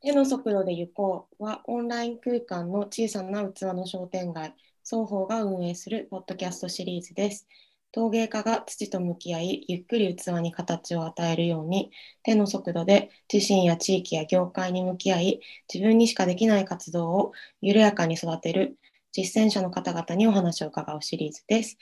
[0.00, 7.48] 絵の速度で行こうはオンライン空間の小さな器の商店街双方が運営するポッドキャストシリーズです。
[7.90, 11.90] 陶芸家が土と向き合い、ゆっくり器に形を与えるように、
[12.22, 15.40] 手の速度で自身や地域や業界に向き合い、
[15.72, 18.78] 自分にしかできない活動を緩やかに育てる
[19.12, 21.76] 実践者の方々にお話を伺うシリーズです。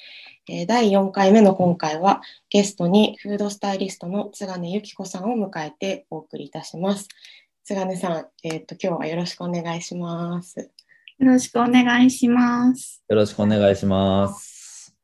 [0.49, 7.09] え、第4回目の今回は、ゲストにフードスタイリストの津金由紀子さんを迎えてお送りいたします。
[7.67, 10.61] 津金さん、えーと、今日はよろしくお願いします。
[10.61, 13.03] よろしくお願いします。
[13.09, 14.95] よろしくお願いします。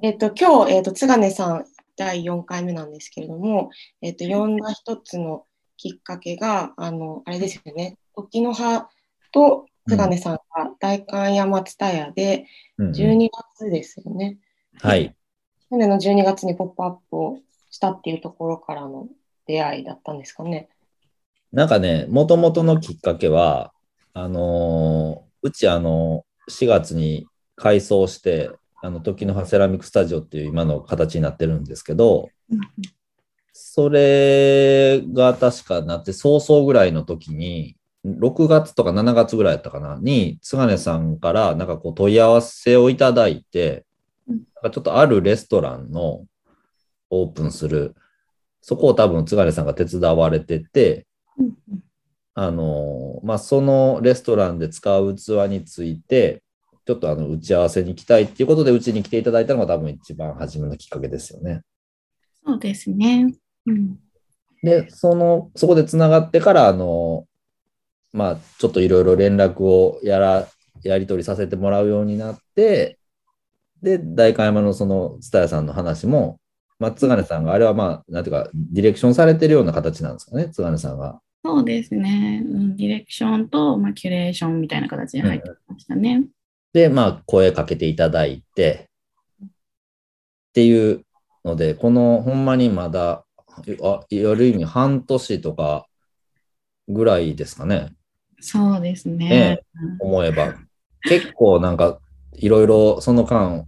[0.00, 3.68] えっ、ー、と、今日、えっ、ー、と、津金さん、第4回目なんですけれども、
[4.00, 5.44] えっ、ー、と、呼んだ一つの
[5.76, 8.88] きっかけが、あの、あれですよね、時の葉
[9.30, 10.40] と津金さんが
[10.80, 12.46] 大観山蔦屋で
[12.78, 13.28] 12
[13.58, 14.38] 月ですよね。
[14.82, 15.14] うんうん、はい。
[15.68, 19.06] 去年の12月にポップアップをしたっていうところからの
[19.46, 20.70] 出会いだったんですかね。
[21.56, 23.72] なんかね、もともとのきっかけは、
[24.12, 28.50] あのー、うちあの、4月に改装して、
[28.82, 32.28] あの、時の葉セラミックスタジオっていう今の形になってるんですけど、
[33.54, 43.86] それが確かなって早々ぐらいの時に、6月とか7月ぐらいやったかな、に、津金さんからなんかこう問い合わせをいただいて、
[44.28, 46.26] なんかちょっとあるレストランの
[47.08, 47.94] オープンする、
[48.60, 51.06] そこを多分津金さんが手伝われてて、
[52.34, 56.42] あの、まあ、そのレストランで使う器について、
[56.86, 61.62] ちょっとあの打ち合わせに来たいっていうことで、うちに来ていただいたのが多分一番初めのきっかけですよね。
[62.44, 63.34] そうですね。
[63.66, 63.98] うん、
[64.62, 67.26] で、その、そこでつながってから、あの、
[68.12, 70.48] まあ、ちょっといろいろ連絡をやら、
[70.82, 72.98] やり取りさせてもらうようになって、
[73.82, 76.38] で、代官山のその、蔦屋さんの話も、
[76.78, 81.20] まあ、津金さんが、あれはまあ、なんていうか、ディレクションされてるような形なんですかね、津金さんが。
[81.46, 82.42] そうですね。
[82.44, 86.14] うん、ディレクションと、まあ、キュレーションみたいな形に入ってましたね。
[86.14, 86.28] うん、
[86.72, 88.88] で、まあ、声かけていただいて、
[89.40, 89.48] っ
[90.54, 91.04] ていう
[91.44, 93.24] ので、このほんまにまだ、
[93.82, 95.86] あやる意味半年とか
[96.88, 97.94] ぐらいですかね。
[98.40, 99.28] そうですね。
[99.28, 99.60] ね
[100.00, 100.54] 思えば。
[101.02, 102.00] 結構なんか、
[102.32, 103.66] いろいろその間、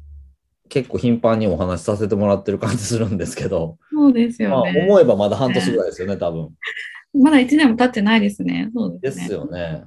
[0.68, 4.72] 結構頻繁にお話しさせてもらってる感じするんですけど、そうですよね。
[4.72, 6.50] まあ、思えばまだ半年ぐらいですよね、多分。
[7.14, 8.70] まだ1年も経ってないですね。
[8.74, 9.84] そうです、ね、ですよね。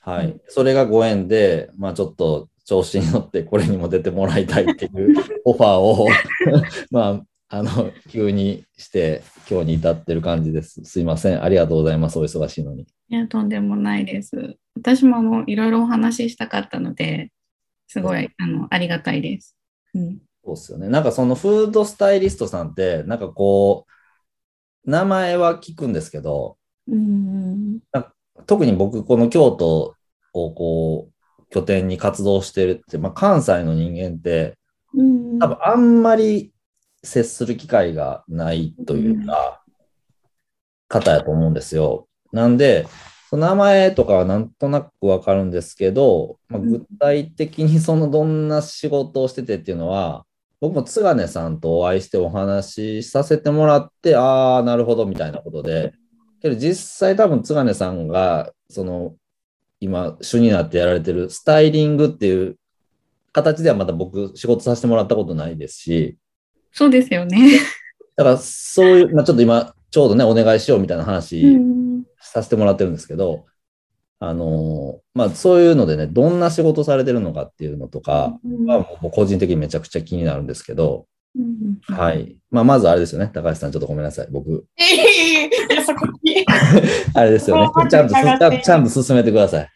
[0.00, 0.40] はい。
[0.48, 5.14] それがご縁で、まあちょっと調子に乗ってこれにも出てもらいたいっていう
[5.44, 6.08] オファーを
[6.90, 10.84] まあ、あの、急にして今日に至ってる感じです。
[10.84, 11.42] すいません。
[11.42, 12.18] ありがとうございます。
[12.18, 12.82] お忙しいのに。
[13.08, 14.56] いや、とんでもないです。
[14.74, 17.30] 私もいろいろお話ししたかったので、
[17.86, 19.56] すごいあのありがたいです。
[19.94, 20.88] うん、そうっすよね。
[20.88, 23.92] なんかそのフードスタイリストさんって、なんかこう、
[24.86, 26.56] 名前は聞くんですけど、
[26.88, 27.80] うん、
[28.46, 29.94] 特に僕、この京都
[30.32, 34.56] をこう拠点に活動してるって、まあ、関西の人間って、
[34.94, 36.52] うん、多分あんまり
[37.02, 39.62] 接する機会がないというか、
[40.88, 42.08] 方やと思うんですよ。
[42.32, 42.86] なんで、
[43.28, 50.25] その名前とかはなんとなくわかるんですけど、まあ、具体的にそのどんな仕事をしててっていうのは、
[50.60, 55.92] 僕も津金さんとお会いしてお話しさせてもらって、ああ、なるほどみたいなことで、
[56.40, 59.14] けど実際多分津金さんが、その、
[59.80, 62.56] 今、主になってやられてるスタイリングっていう
[63.32, 66.16] 形ではまだ僕仕事させてもらったことないですし。
[66.72, 67.58] そうですよね。
[68.16, 71.44] だからそういう、まあ、ちょっと今、ちょうどね、お願いしようみたいな話
[72.20, 73.44] させてもらってるんですけど、
[74.18, 81.06] あのまあ、そういうのでね、どんな仕事されてるのかっていうのとかは、もう個人的にめちゃくちゃ気になるんですけど、
[81.82, 82.36] はい。
[82.50, 83.30] まあ、まずあれですよね。
[83.32, 84.28] 高橋さん、ちょっとごめんなさい。
[84.30, 84.64] 僕。
[87.14, 87.70] あれですよね。
[87.90, 89.68] ちゃんと、ちゃんと進めてください。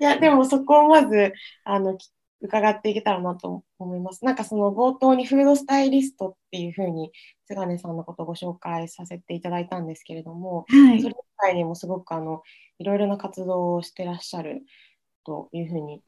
[0.00, 1.32] いや、でもそこをまず、
[1.64, 1.96] あの、
[2.42, 4.24] 伺っていけたらなと思います。
[4.24, 7.12] なんかその冒頭にフードスタイリストっていうふうに
[7.46, 12.42] 津金さんのことをご紹介させていただいたんですけれども、はい、それ以外にもすごくあの
[12.78, 14.62] いろいろな活動をしてらっしゃる
[15.24, 16.02] というふうに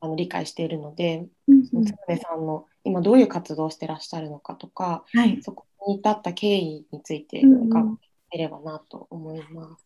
[0.00, 1.94] あの理解しているので、うんうん、さ
[2.36, 7.96] んの今どういう活動をしてらっしゃるのかとか、はい、そこに至った経緯について伺
[8.32, 9.50] えればなと思います。
[9.54, 9.76] うんうん、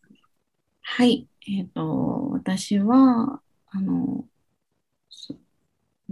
[0.81, 4.25] はい、えーと私はあの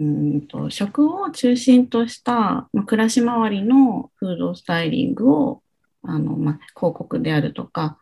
[0.00, 5.62] うんと食を中心とした、まあ、暮らし周りのフードスタイリングを
[6.02, 7.98] あの、まあ、広告であるとか、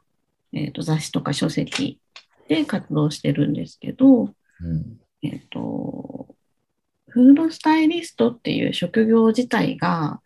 [0.53, 2.01] えー、と雑誌とか書籍
[2.49, 6.35] で活動してるんですけど、うん、えっ、ー、と
[7.09, 10.21] フードスタイリストっていう職業自体が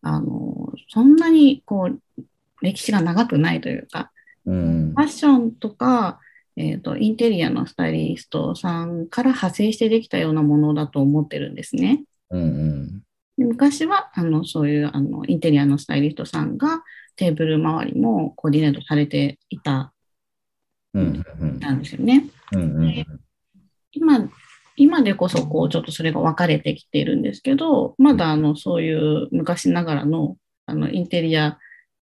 [0.00, 2.22] あのそんなにこう
[2.62, 4.10] 歴史が長くないというか
[4.48, 6.20] うん、ファッションとか、
[6.60, 12.02] えーと、インテリアのスタイリストさんから派生してできたようなものだと思ってるんですね。
[12.30, 13.02] うんうん
[13.40, 16.82] 昔はあのそういうあのインテリアのスタイリストさんが
[17.14, 19.92] テーブル周りもコーディネートされていた,、
[20.92, 22.28] うんうん、なんですよね。
[22.52, 23.06] うんうん、
[23.92, 24.28] 今
[24.74, 31.58] 今でこそこうちょっとそれが分かれてきているんですけどまだあのそういう昔ながらのあのインテリア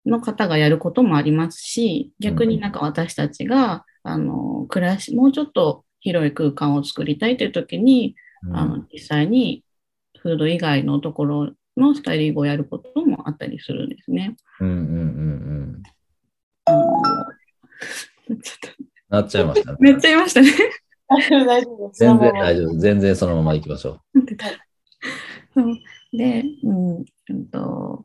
[0.06, 8.16] の方がやることもありますし逆になんか私たちが、あの暮らしもうちょっと広い空間を作りたいという時に、
[8.52, 9.64] あの実際に
[10.20, 14.36] フード以外のところのスタイリングをやることもあったりするんですね。
[14.60, 15.82] うんうんうん
[18.28, 18.62] うん。
[19.08, 19.78] なっちゃいましたね。
[19.80, 20.50] めっちゃいましたね。
[21.08, 21.90] 大丈夫、大丈夫。
[21.94, 22.78] 全然大丈夫。
[22.78, 24.20] 全然そのまま行きましょう。
[25.54, 25.74] そう
[26.12, 28.04] で、うん、うんと、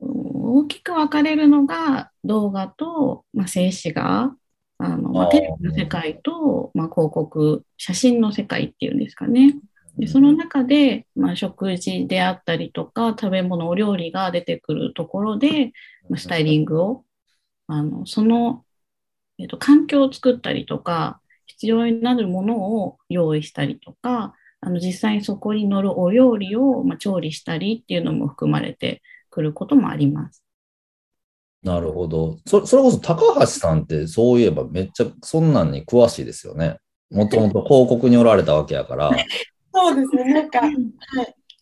[0.00, 4.34] 大きく分かれるのが動画と、まあ、静止画、
[4.78, 9.56] あのまあ、テレビの世界と、まあ、広告、写真の世界っていうんですかね。
[9.98, 15.72] でその中で、まあ、食事であったりとか食べ物お料理が出てくるところで、
[16.08, 17.04] まあ、スタイリングを
[17.66, 18.64] あのその、
[19.38, 30.44] えーと、環境を作ったりとか必要になるものを用意したりとかあの実際にそこに乗るお料理を、まあ、調理したりっていうのも含まれてくることもあります。
[31.62, 32.66] なるほどそ。
[32.66, 36.78] それこそ高橋さんってそういえばめっちゃそんなんに詳しいですよね。
[37.10, 39.10] もともと広告におられたわけやから。
[39.72, 40.76] そうですね、なんか、はい、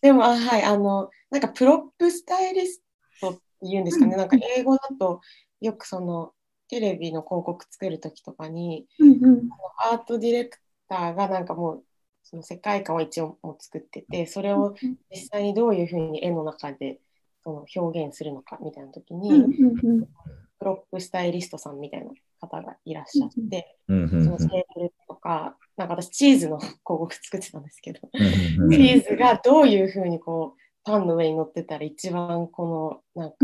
[0.01, 2.81] でも、あはい、あの、なんかプロップスタイリス
[3.21, 5.21] トって言うんですかね、なんか英語だと
[5.61, 6.33] よくその
[6.69, 9.49] テレビの広告作るときとかに、うんうん、
[9.91, 10.57] アートディレク
[10.87, 11.83] ターがなんかもう
[12.23, 14.75] その世界観を一応も作ってて、それを
[15.11, 16.99] 実際にどういうふうに絵の中で
[17.43, 19.45] その表現するのかみたいな時に、
[20.59, 27.99] プロップスタイリストさんみたいな方がいらっしゃって、そのテーブルとか、なんか私チーズの広告作ってたんですけど、
[28.69, 33.35] チーズがどういうふうにこうパンの上に乗ってたら一番このなんか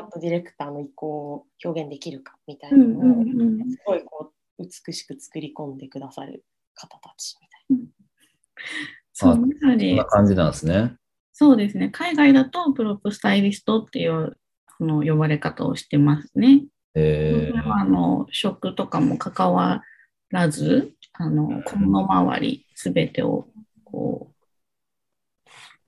[0.00, 3.24] アートディレクターの意向を表現できるかみたいなのを
[3.70, 7.92] すごいこう美しく作り込んでくださる方たちみたいな。
[9.12, 9.48] そん
[9.96, 10.96] な感じなんですね。
[11.38, 11.90] そうですね。
[11.90, 14.38] 海外だとプロップスタイリストっていう
[14.80, 16.64] あの呼ばれ方をしてますね。
[16.94, 19.82] えー、あの食とかも関わ
[20.30, 23.48] らず、あのこの周りすべてを
[23.84, 24.32] こ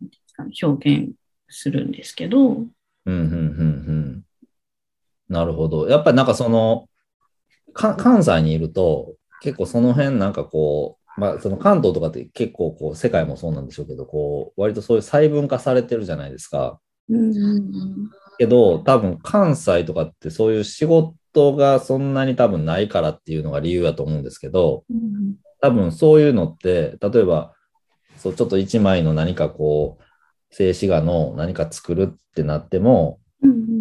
[0.03, 0.07] う
[0.63, 1.13] 表現
[1.49, 2.51] するんですけど。
[2.51, 2.69] うん
[3.07, 4.25] うんうんうん。
[5.31, 5.89] なるほど。
[5.89, 6.91] やっぱりなんかその
[7.73, 16.81] 関西にいると結構その辺なんかこうまあ、その関東とかって結構こう世界もそうなんでしょうけどこう割とそういう細分化されてるじゃないですか。
[17.09, 24.85] うんうんうんけど、多分関西とかってそういう仕事がそんなに多分ないからっていうのが理由だと思うんですけど、
[25.61, 27.53] 多分そういうのって、例えば、
[28.17, 33.19] そうちょっと一枚の何かこう、静止画の何か作るってなっても、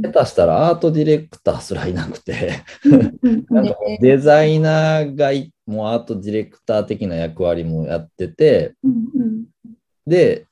[0.02, 2.64] 下手したらアートディレクターすらいなくて。
[3.50, 5.32] なんかデザイナーが
[5.66, 8.74] もうアートディレクター的な役割もやってて、
[10.06, 10.46] で、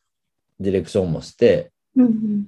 [0.60, 1.72] ディレクションもして、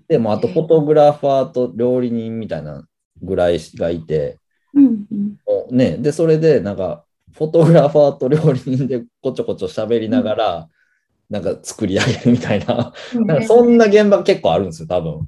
[0.08, 2.86] でもあとフォトグラファーと料理人みたいな
[3.22, 4.40] ぐらいがいて、
[5.72, 10.68] ね、でそれでなんかフォトグラファーと料理人でこちょこちょ喋りながら、うん、
[11.30, 12.94] なんか作り上げるみたいな。
[13.16, 15.28] うん、なんかそんな現場結構あるんですよ多分。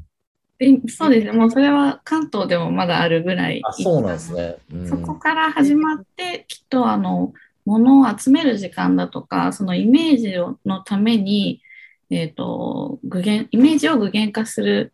[0.88, 3.62] そうですね、もうそれは関東でもまだあるぐらい。
[3.64, 7.34] あそうなんですね、うん、そこから始まって、きっとあの、
[7.66, 10.34] 物を集める時間だとか、そのイメージ
[10.66, 11.62] のために、
[12.10, 14.94] えーと、具現イメージを具現化する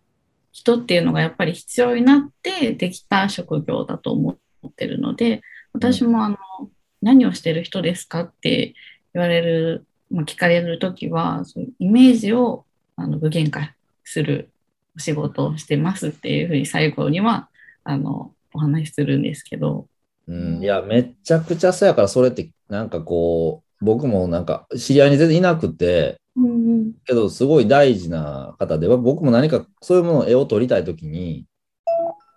[0.51, 5.41] 人っていうのがやっぱり必要になってできた職業だと思ってるので
[5.73, 6.69] 私もあの、うん、
[7.01, 8.73] 何をしてる人ですかって
[9.13, 13.73] 言われる、まあ、聞かれる時はそういうイメージをあの具現化
[14.05, 14.54] するお
[14.97, 17.49] 仕事をしてますっていうふうに最後には
[17.83, 19.87] あのお話しするんですけど。
[20.27, 31.45] うん、いやめちゃくちゃそうやからそれってなんかこう僕もなんか知り合いに全然いなくてうんけど、すごい大事な方で、僕も何かそういうもの、絵を撮りたいときに、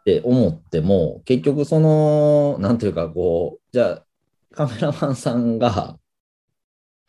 [0.01, 4.05] って思っても、結局その、なんていうか、こう、じゃあ、
[4.53, 5.99] カメラマンさんが、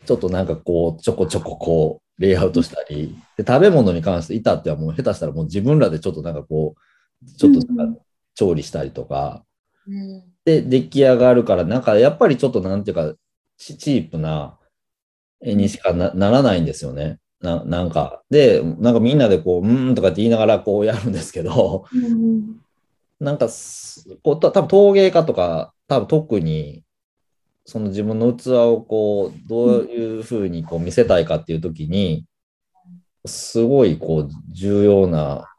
[0.06, 7.62] ちょっとなんかこう、ちょこちょここう、レイアウトしたり、で食べ物に関して至ってはもう下手したらもう自分らでちょっとなんかこう、ちょっと
[8.36, 9.44] 調理したりとか、
[9.88, 13.16] うん、で、出来上がるから、なんかやっぱりちょっとなんていうか、
[13.58, 14.58] チープな、
[15.42, 17.20] 絵にしかならないんですよね。
[17.40, 22.58] ななんか、で、なんかみんなでこう、うんとかって言いながらこうやるんですけど、うん、
[23.20, 23.48] なんか
[24.24, 26.84] こう、多分陶芸家とか、多分特に、
[27.70, 32.26] その自分の器をこう、どういうふうにこう見せたいかっていう時に、
[33.28, 35.54] すごいこう、重要な、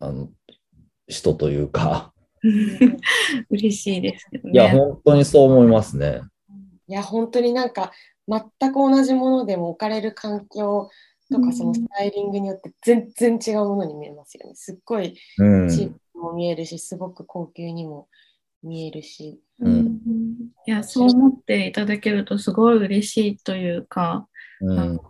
[0.00, 0.30] あの、
[1.06, 2.12] 人というか。
[3.50, 4.52] 嬉しいですけどね。
[4.52, 6.22] いや、本当にそう思いますね。
[6.88, 7.92] いや、本当になんか、
[8.26, 10.90] 全く同じものでも置かれる環境
[11.30, 14.56] とか、そのスタイリングによって全然違うものに見えますよね。
[14.56, 18.08] すっごいチープも見えるし、すごく高級にも
[18.64, 19.40] 見えるし。
[19.60, 20.00] うん、
[20.66, 24.28] いや、そう思っていただけるとすごい嬉しいというか、
[24.60, 25.02] うん、あの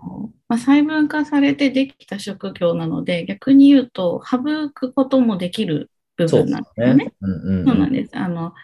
[0.48, 4.38] まあ、細分化されてできた職業なので、逆に言うと、省
[4.70, 7.12] くこともできる部分なんですよね。
[7.20, 8.16] そうなんです。
[8.16, 8.54] あの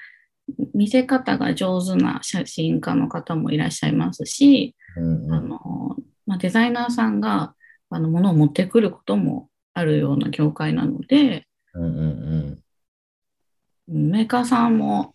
[0.74, 5.58] 見せ方が上手な写真家の方もいらっしゃいますし、うんうん、あの
[6.26, 7.54] まあ、デザイナーさんが
[7.90, 12.62] あの物を持ってくることもあるような業界なので、うんうん。
[13.88, 15.13] うん、メーカーさんも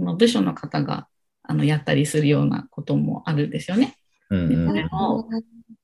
[0.00, 1.08] その部署の方が
[1.42, 3.96] あのやったりするようなこともあるんですよね。
[4.30, 5.28] うんうん、それを、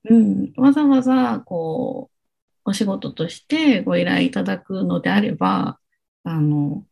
[0.08, 2.10] うん、わざわざこ
[2.64, 5.78] うお仕事としてご依頼いただくのであれば
[6.24, 6.84] あの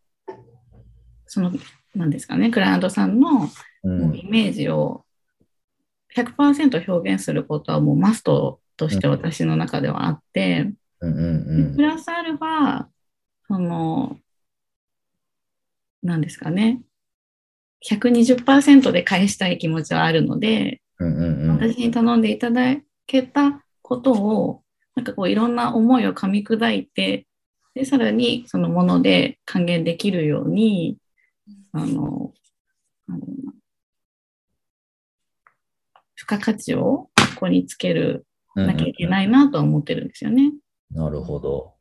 [1.27, 1.51] その
[1.95, 3.49] 何ですかねクライアントさんの
[4.15, 5.07] イメージを
[6.15, 12.87] 100%表現することはもうマストとして私の中ではあって、プラスアルファ
[13.47, 14.17] その
[16.03, 16.83] 何ですかね
[17.89, 22.77] 120%で返したい気持ちはあるので、私に頼んでいただ
[23.07, 24.63] けたことを
[24.95, 27.27] なんかこういろんな思いを噛み砕いて
[27.75, 30.97] でさらにそのもので還元できるように
[31.73, 32.33] あの
[36.17, 37.11] 付加価値をこ
[37.41, 38.25] こにつける
[38.55, 40.53] なきゃいけないなとは思ってるんですよね。
[40.91, 41.75] なるほど。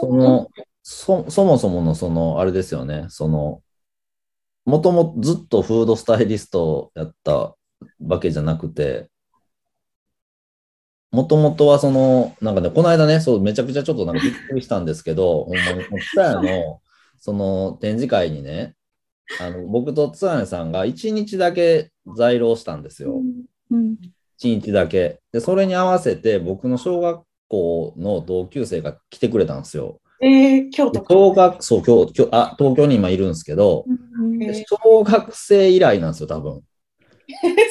[0.00, 0.48] その
[0.82, 3.62] そそもそものそのあれですよね、その
[4.68, 7.56] もともとずっとフードスタイリストやった
[8.06, 9.08] わけじゃなくて、
[11.10, 16.82] もともとはその、なんかね、この間ね、そうめちゃくちゃちょっとなんかびっくりしたんですけど、ほんまに、ツヤの
[17.18, 18.74] その展示会にね、
[19.40, 23.22] あの僕とツアネさんが1日だけ在廊したんですよ。
[23.70, 23.96] うん、
[24.38, 25.18] 1日だけ。
[25.32, 29.98] で、それに合わせて僕の小学校の同級生が来てくれたんですよ。
[30.20, 33.84] えー、京都小学そう京京あ東京に今いるんですけど、
[34.82, 36.62] 小学生以来なんですよ、多分。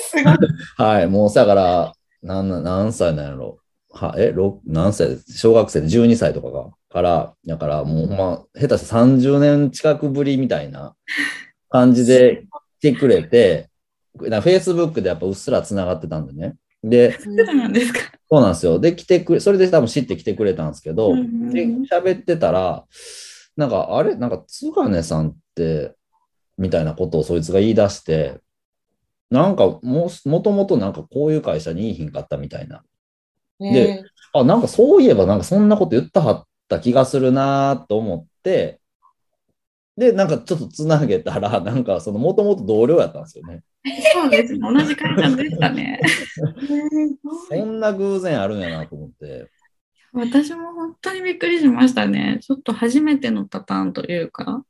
[0.02, 0.36] すごい。
[0.78, 3.60] はい、もうだから何、何歳なんやろ。
[3.90, 4.34] はえ
[4.66, 5.18] 何歳？
[5.28, 10.96] 小学生で12歳とかがから、だからもうほんま、下手して30年近くぶりみたいな
[11.70, 12.46] 感じで
[12.80, 13.70] 来てくれて、
[14.18, 16.56] フェイスブックでやっぱうっすら繋がってたんでね。
[16.90, 18.00] で、そうなんですか。
[18.30, 18.80] そうなんですよ。
[18.80, 22.86] で、来てくれ、それで多分知って来てくれたんですけど、で、喋ってたら、
[23.56, 24.16] なんか、あれ？
[24.16, 25.96] なんか、津金さんって、
[26.58, 28.40] みたいなことをそいつが言い出して、
[29.30, 32.84] なんかも、もともとなんかこういう会社にいいひんかったみたいな。
[33.60, 34.04] で、
[34.34, 38.80] あ、なんかそういえばなんかそんなこと言ったはった気がするなと思って、
[39.98, 43.64] で、なんかちょっとつなげたら、 なんかそのもともと同僚やったんですよね。
[44.14, 44.58] そうです。
[44.60, 46.00] 同じ会社でしたね。
[47.50, 49.50] そんな偶然あるんやなと思って。
[50.14, 52.40] 私も本当にびっくりしましたね。
[52.42, 54.64] ちょっと初めてのパターンというか。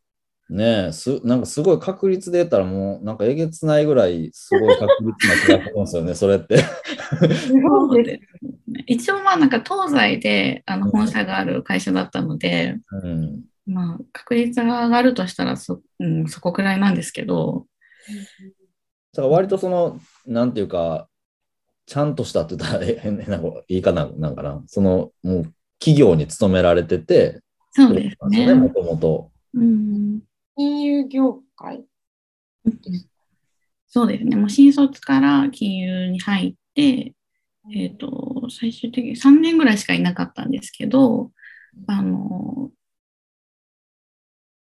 [0.50, 6.58] ねえ、すなんかすごい確率で言ったらもうなんかえげつないぐらいすごい確率な気がするんですよね、 それって。
[6.60, 17.68] そうですね、一応まあなんか東西であの本社がある会社だったので、うん、まあ確率が上がるとしたらそ,、うん、そこくらいなんですけど。
[19.14, 21.08] だから割とその、なんていうか、
[21.86, 28.54] ちゃんとしたって言ったら変な言い方なんかな、そのもう企業に勤められてて、そうですね。
[28.54, 29.32] もともと。
[29.54, 30.22] うん
[30.56, 31.84] 金融業界
[33.88, 34.36] そうですね。
[34.36, 37.14] もう新卒から金融に入って、
[37.74, 41.32] えっ、ー、と、最終的に3年ぐらいしかいなかったんですけど、
[41.88, 42.72] あの、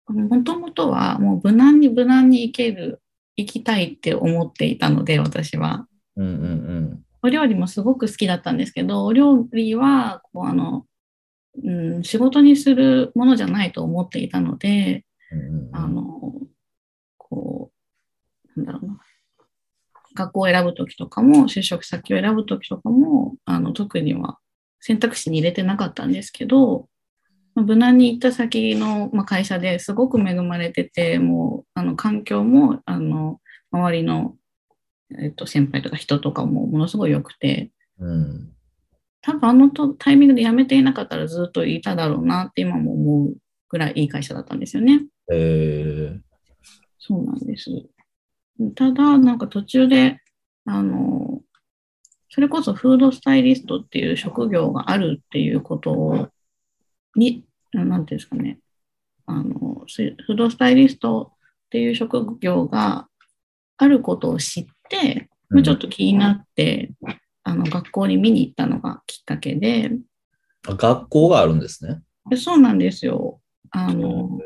[0.09, 3.01] もともとはもう無難に無難に行ける、
[3.35, 5.87] 行きたいって思っていたので、私は。
[6.15, 10.85] うんうんうん、お料理もすごく好きだったんですけど、お料理はこうあの、
[11.63, 15.05] うん、仕事にするものじゃないと思っていたので、
[15.71, 16.33] あの、
[17.17, 17.71] こ
[18.55, 18.99] う、なんだろうな。
[20.15, 24.39] 学校を選ぶときとかも、就職先を選ぶときとかも、あの、特には
[24.79, 26.88] 選択肢に入れてなかったんですけど、
[27.61, 33.39] 無難に行った先の、まあ、会社ですごく恵まれてて、もう、あの、環境も、あの、
[33.71, 34.35] 周りの、
[35.19, 38.53] えっと、先輩とか人とかもものすごい良くて、うん、
[39.21, 43.35] 多分あのタイミングで辞めていなかったらずっといただろうなって今も思う
[43.69, 45.05] ぐらいいい会社だったんですよね。
[45.31, 46.19] へえ。
[46.97, 47.69] そうなんです。
[48.75, 50.19] ただ、なんか途中で、
[50.65, 51.41] あの、
[52.29, 56.27] それこそフードスタイリストっていう職業があるっていうことを、
[57.15, 58.59] に、なんていうんですかね、
[59.25, 63.07] あの、フードスタイリストっていう職業が
[63.77, 66.91] あることを知って、うんちょっと気になって、
[67.43, 69.91] あの、学校に見に行ったのがきっかけで、
[70.67, 72.03] あ学校があるんですね。
[72.29, 73.41] でそうなんですよ。
[73.71, 74.39] あの、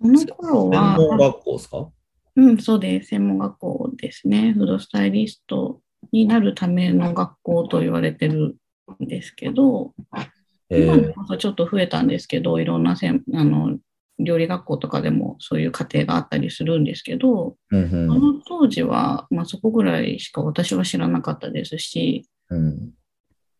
[0.00, 1.90] その頃は、専門学校ですか？
[2.36, 3.08] うん、そうです。
[3.08, 4.52] 専門学校ですね。
[4.52, 5.80] フードスタイリスト
[6.12, 8.56] になるための学校と言われてる
[9.02, 10.20] んですけど、へ
[10.78, 13.78] 今でーこそちょっと増えたんですけど、いろんなせんあの
[14.18, 22.92] 料理学校とかでもそういう課程があったりするんですけど、うんその当時は、まあ、そこぐらいしか私は知らなかったですし、うん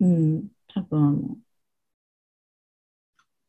[0.00, 0.07] うんう
[0.38, 1.37] ん、多分あの、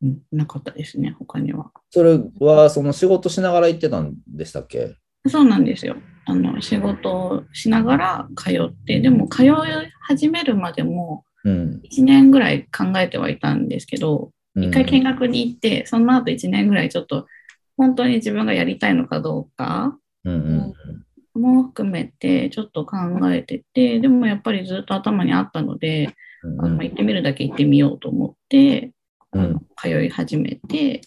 [0.03, 1.71] うん、なかったですね、他には。
[1.91, 4.95] それはその仕事しながら行ってたんでしたっけ？
[5.27, 5.97] そうなんですよ。
[6.25, 9.49] あの仕事をしながら通って、でも通い
[10.01, 11.32] 始めるまでもうん。
[11.45, 14.63] 1年ぐらい考えてはいたんですけど、うん。
[14.65, 17.27] 一回見学に行って、その後1年ぐらいちょっと
[17.77, 19.97] 本当に自分がやりたいのかどうか
[21.35, 22.97] も含めてちょっと考
[23.31, 28.91] えてて、でもやっぱりずっと頭にあったので、うんあの行ってみるだけ行ってみようと思って、
[29.31, 29.53] あうん。
[29.53, 31.01] の通い始めて、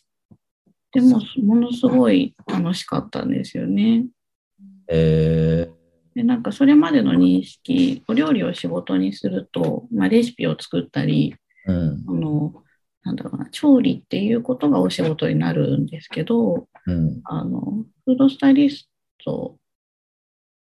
[0.92, 4.06] でもものすごい楽しかったんですよね。
[4.88, 5.68] え
[6.16, 12.04] でなんかそれまでの認識、お料理を仕事にすると、まあ、レシピを作ったり、ーうん。
[12.08, 12.62] あの
[13.02, 17.20] なんだろうな、調理っていうことがお仕事になるんですけど、うん。
[17.24, 18.88] あのフードスタイリス
[19.22, 19.58] ト、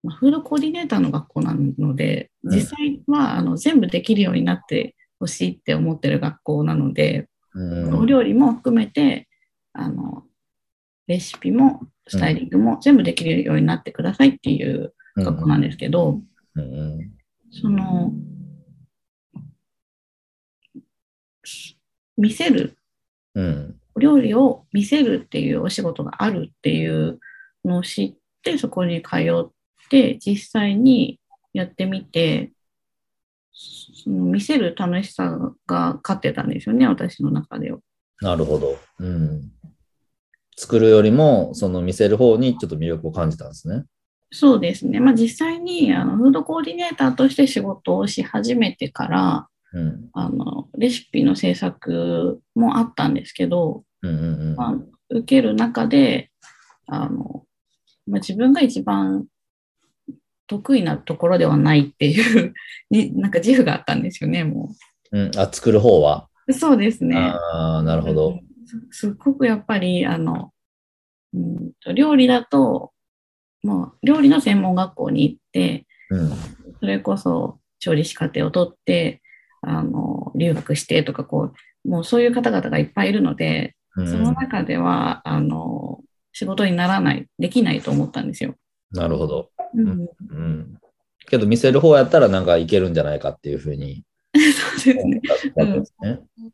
[0.02, 2.54] まあ、フードコーディネーターの学校なので、うん。
[2.54, 7.98] 実際はあの全部できるようになってほしいって思ってる学校なので、うん。
[7.98, 9.26] お料理も含めて
[9.72, 10.24] あの、
[11.06, 16.20] レシピもスタイリングも全部できるようになってくださいっていう学校なんですけど、
[16.54, 16.64] うんう
[17.02, 17.12] ん
[17.50, 18.12] その、
[22.16, 22.76] 見せる、
[23.34, 27.18] うんお料理を見せるっていうお仕事があるっていう
[27.64, 29.50] のを知って、そこに通っ
[29.88, 31.18] て、実際に
[31.54, 32.52] やってみて、
[33.52, 37.78] その見せる楽しさが勝ってたんですよね、私の中では。
[38.20, 38.76] なるほど。
[38.98, 39.50] うん。
[40.58, 43.84] 作るよりも、その見せる方にちょっと魅力を感じたんですね。
[44.30, 45.00] そうですね。
[45.00, 50.08] まあ実際にあのフードコーディネーターとして仕事をし始めてから、うん。
[50.12, 54.56] あのレシピの制作もあったんですけど、うんうんうん。
[54.56, 54.74] まあ、
[55.10, 56.30] 受ける中で
[56.86, 57.44] あの、
[58.06, 59.26] まあ、自分が一番
[60.46, 62.54] 得意なところではないっていう
[62.90, 64.72] になんか自負があったんですよね、も
[65.12, 66.28] うん、あ、作る方は？
[66.46, 66.52] う。
[66.52, 67.16] そうですね。
[67.16, 68.40] ああ、なるほど。
[68.90, 70.52] すすっごくやっぱりあの、
[71.34, 72.92] うんと、料理だと、
[73.66, 76.30] もう料理の専門学校に行って、うん。
[76.78, 79.20] それこそ調理師課程を取って、
[79.62, 81.50] あの留学してとかこ
[81.84, 86.00] う、もうそういう方々がいっぱいいるので、うんその中ではあの
[86.32, 88.54] 仕事にならない、できないと思ったんですよ。
[88.92, 89.50] なるほど。
[89.74, 90.78] うん、うん。
[91.28, 94.04] けど見せる方やったらなんかいけるんじゃないかっていうふうに。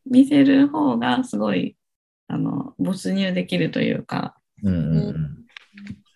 [0.06, 1.76] 見せる方がすごい
[2.28, 5.41] あの没入できるというか、うんうんうん。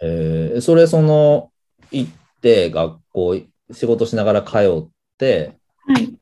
[0.03, 1.51] えーそれその
[1.91, 3.37] 行って学校
[3.73, 5.57] 仕事しながら通って
[5.87, 6.15] はい、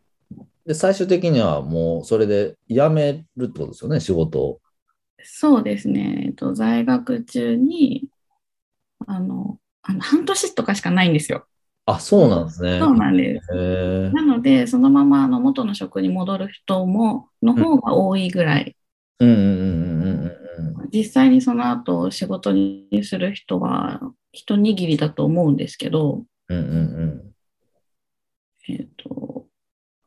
[0.66, 4.60] で最終的にはもうそれで辞めるってことですよね仕事を。
[5.22, 8.08] そうですね、えっと、在学中に
[9.06, 11.46] あのあの半年とかしかないんですよ。
[11.86, 12.78] あそうなんですね。
[12.78, 13.48] そうなんです。
[13.54, 18.76] えーなので、そのままあの元の職に戻る人もの方が多いぐらい、
[19.18, 19.93] うんうんうん
[20.92, 24.00] 実際にその後仕事にする人は
[24.32, 27.34] 一握りだと思うんですけど、うんうん
[28.68, 29.46] えっと、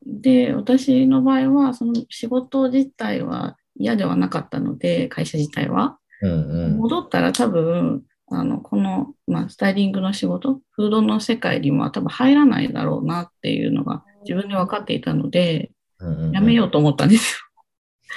[0.06, 6.00] で、私の場合は、その仕事自体は嫌ではなかったので、会社自体は。
[6.22, 6.78] うんうん。
[6.78, 16.34] 戻ったら多分、あの、この、まあ、スタイリングの仕事、フードの世界には多分入らないだろうなっていうのが自分で分かっていたので、うんうんうん。
[16.34, 17.40] 辞めようと思ったんです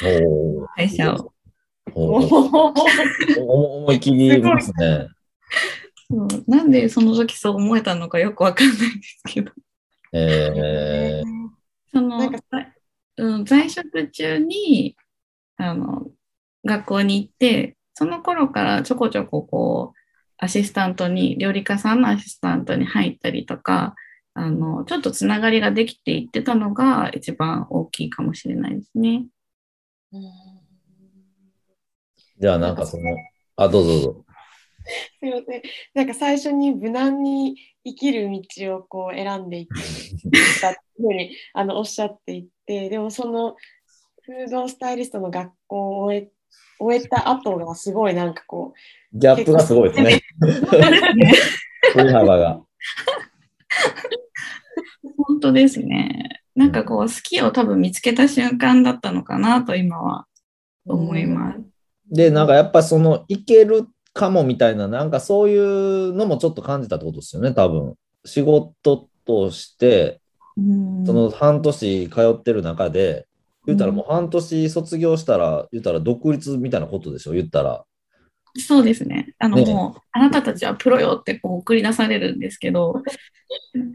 [0.03, 1.30] よ、会社を。
[1.95, 5.09] 思い切りますね。
[6.11, 9.53] そうなんでその時そう思えたのかよくわかんないんですけど、
[11.93, 12.31] その、
[13.17, 14.97] うん、在職中に
[15.57, 16.07] あの
[16.65, 19.99] 学校に行って、その頃からちょこちょここう
[20.39, 23.95] アシスタントに、料理家さんのアシスタントに入ったりとか、
[24.35, 29.27] あのちょっとつながりができていってたのが一番大きいかもしれないですね。
[32.41, 33.17] じゃあなんかその、
[33.57, 34.25] あ、どうぞどうぞ。
[35.21, 35.63] すみません。
[35.95, 39.67] なんか最初に無難に生きる道をこう選んでいっ
[40.61, 43.57] たっていうふうにあのおっしゃっていて、でもその
[44.23, 46.31] フードスタイリストの学校を終え
[46.79, 49.19] 終えた後がすごいなんかこう。
[49.19, 50.23] ギャップがすごいですね。
[51.93, 52.63] 振り幅が。
[55.19, 56.41] 本当ですね。
[56.55, 60.27] なんかこう、好きを多分見つけた瞬間だったのかなと今は
[60.87, 61.70] 思います。
[62.11, 67.95] で、なんかやっぱその、いけるかもみたいな、なんかそういうのもちょっと感じたってことですよね、多分。
[68.25, 70.21] 仕事として、
[71.07, 73.27] その半年通ってる中で、
[73.67, 77.85] 言ったらもう半年卒業したら、言ったら独立みたいなことでしょ、言ったら。
[78.57, 79.35] そうですね。
[79.39, 83.03] あの、ね、もう、あなたたちはプロよってこう送り出されるんですけど、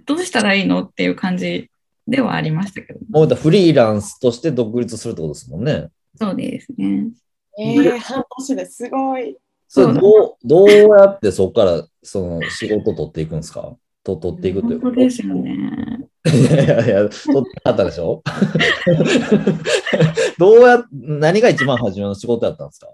[0.06, 1.70] どうしたらいいのっていう感じ
[2.08, 3.00] ではありましたけど。
[3.10, 5.90] もうフリーランスとして独立するってことですもんね。
[6.16, 7.10] そうですね。
[7.60, 9.38] えー、半年ですごい。
[9.68, 13.76] それどうどうやってそこからその仕事取っていくんですか？
[14.04, 15.58] と取っていくということですよね。
[16.26, 18.22] いやいやいや、取ってあったでしょ？
[20.38, 22.88] どうや、何が一番初めの仕事やったんですか？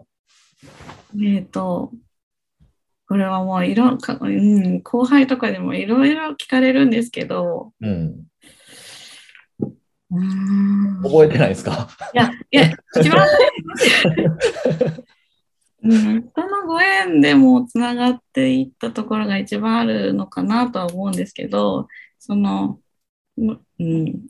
[1.16, 1.92] えっ、ー、と、
[3.08, 8.24] これはもういろ、うん、後輩とかでもいろいろ聞かれるんですけど、うん。
[10.12, 11.88] うん覚えてないですか？
[12.14, 12.70] いや、いや、
[13.00, 13.26] 一番
[15.84, 21.88] うん、人のご縁でもつながっていったところが一番あるのかなとは思うんですけど、
[22.20, 22.80] その、
[23.38, 24.28] うん、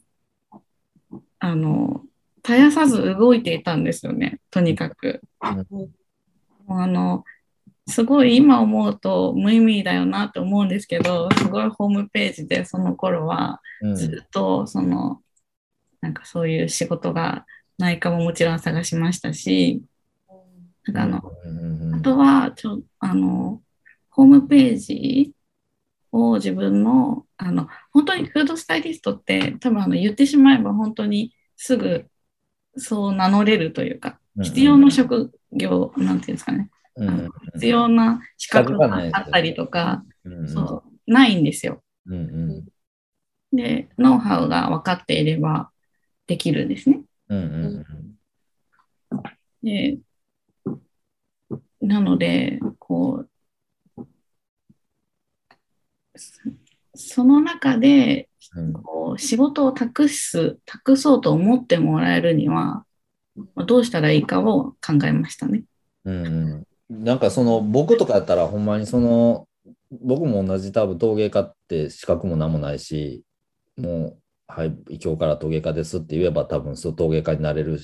[1.40, 2.04] あの、
[2.44, 5.22] 絶やさず動いていたんですよね、とにかく。
[5.42, 7.26] うん、あの
[7.88, 13.60] すごい今思うと無意味だよなって思うんですけどすごいホームページでその頃は
[13.96, 15.18] ずっとその、うん、
[16.02, 17.46] なんかそういう仕事が
[17.78, 19.82] ないかももちろん探しましたし
[20.86, 23.62] なんかあの、あとはちょあの
[24.10, 25.34] ホームページ
[26.12, 32.06] を自分のあの本当にフードスタイリストって多分あの言ってしまえば本当にすぐ
[32.76, 42.18] そう名乗れるというか必要な職業、なんていうんですかね、うん、必要な資格があったりとか、うん、そうないんですよ、うんう
[43.54, 43.56] ん。
[43.56, 45.71] で、ノウハウが分かっていれば
[46.32, 47.02] できるんですね。
[47.28, 47.86] うんうん
[49.12, 49.28] うん、
[49.64, 49.98] で
[51.82, 53.26] なので、こ
[53.98, 54.08] う、
[56.96, 58.30] その中で、
[58.84, 62.86] こう仕事を託す、託そうと思ってもらえるには、
[63.68, 65.64] どうしたらいいかを考えましたね。
[66.06, 69.48] うん、なんかその僕とかやったらほんまにその
[69.92, 73.24] 僕も同じ多分陶芸家って資格も何もないし
[73.78, 74.21] もう
[74.54, 77.80] はい今日から陶芸家ですって言えば多分そう陶芸家になれる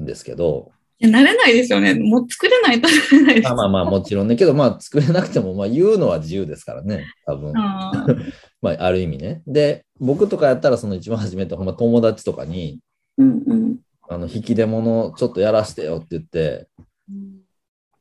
[0.00, 0.72] んですけど。
[1.00, 1.94] いやなれないですよね。
[1.94, 3.44] もう作れないとなれないです。
[3.44, 4.34] まあまあまあもちろんね。
[4.34, 7.06] けどまあ作れなくてもまあ言うのは自由ですからね。
[7.24, 7.52] 多分。
[7.56, 7.92] あ
[8.60, 9.42] まあある意味ね。
[9.46, 12.80] で僕とかやったらその一番初めてほんま友達とかに、
[13.16, 13.78] うんうん、
[14.08, 16.66] あの引き出物ちょっとやらしてよって言って、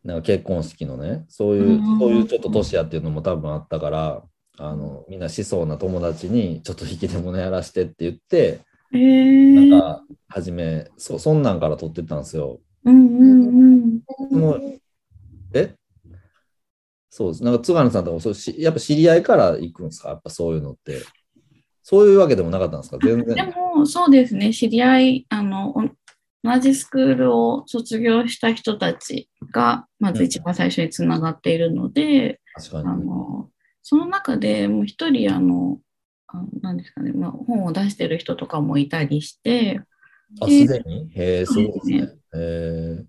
[0.03, 4.23] なんか結婚式のね、そういう、そういうちょっと年やっていうのも多分あったから、
[4.59, 8.61] あのみんなしそうな友達にちょっと引き出物やらしてって言って、
[8.93, 12.59] えー、なんか初めそそんなんから撮ってたんですよ。
[12.85, 14.79] うんうんうん、
[15.53, 15.75] え？
[17.09, 17.43] そうです。
[17.43, 20.09] なんか津軽さんとかそうしやっぱ知り合いから行くんですか？
[20.09, 21.01] やっぱそういうのって。
[21.89, 22.97] そういうわけでもなかったんですか？
[23.01, 23.33] 全然。
[23.33, 24.53] でも、そうですね。
[24.53, 25.73] 知り合い、あの、
[26.43, 32.41] 同じスクールを卒業した人たちが、まず一番最初につながっているので、
[32.73, 33.49] あの
[33.89, 35.79] その中でもう一人、あの、
[36.27, 39.79] あなんですかね、まあ、本を出してる人とかもいたりして、
[40.41, 41.09] あ、すでに？
[41.15, 41.97] へえ、そうですね。
[42.33, 43.05] へ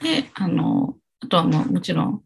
[0.00, 2.22] で、あの、あとはももちろん、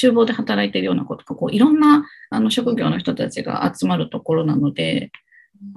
[0.00, 5.12] 厨房で働いてるような子とかこういろんなあの職業の人たちが集まるところなので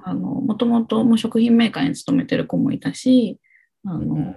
[0.02, 3.38] あのもともとも食品メーカーに勤めてる子もいたし
[3.84, 4.34] あの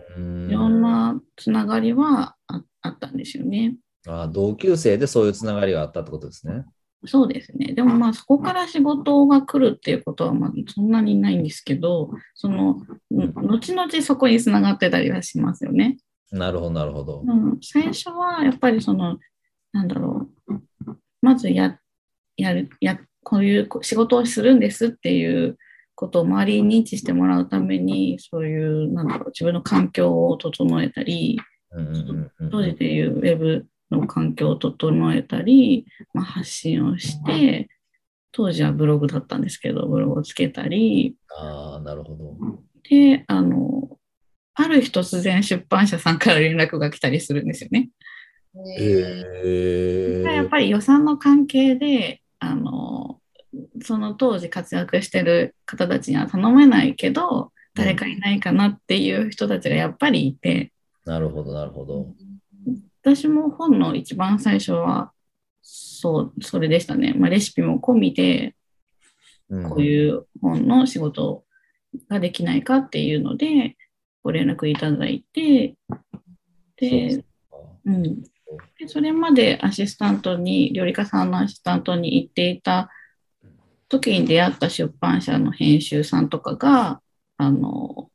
[0.47, 3.75] いろんなつながりはああったんですよね。
[4.07, 6.65] あ同級生でそういうつながりがあったってことですね。
[7.05, 7.73] そうですね。
[7.73, 15.97] でもまあそこから仕事が来るっていうことはまあそんなにないんですけど、その後々そこにつながってたりはしますよね。
[16.31, 17.23] なるほど、なるほど。
[17.25, 19.17] うん、最初はやっぱりその
[19.73, 21.79] なんだろう、まずや、
[22.37, 25.57] やる、や、こういう仕事をするんですっていう
[25.95, 31.39] ことを周りに認知してもらうために、そういう、なんだろう、自分の環境を整えたり、
[32.51, 33.63] 当時でいうウェブの
[34.07, 37.69] 環境を整えたり、まあ、発信をして、
[38.31, 42.37] 当時はブログだったんですけど、ブログをつけたり、ああ、なるほど。
[42.89, 43.97] で、あの、
[44.53, 47.89] ある日突然出版社さんから連絡が来たりするんですよね。
[48.77, 49.23] え
[50.23, 53.19] やっぱり予算の関係で、あの、
[53.83, 60.71] その当時活躍してる方たちには頼めないけど、誰かいないかなっていう人たちがやっぱりいて、
[61.05, 62.13] なるほど、なるほど。
[63.03, 65.11] 私も本の一番最初は、
[65.61, 67.13] そう、それでしたね。
[67.13, 68.55] まあ、レシピも込みで、
[69.69, 71.43] こういう本の仕事
[72.09, 73.75] ができないかっていうので、
[74.23, 75.75] ご連絡いただいて、
[76.77, 77.25] で、
[77.85, 82.91] うん、でそれまでアシスタントに、料理家さんのアシスタントに行っていた
[83.89, 87.01] 時に出会った出版社の編集さんとかが、
[87.37, 88.10] あの、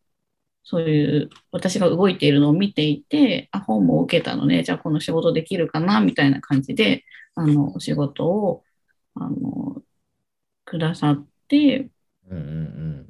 [0.68, 7.04] そういう私が動いているのを見ていて、あ、本も受けたので、じゃあこの仕事できるかなみたいな感じで、
[7.36, 8.64] あの、お仕事を、
[9.14, 9.80] あの、
[10.64, 11.88] くださって、
[12.28, 12.50] うんうんう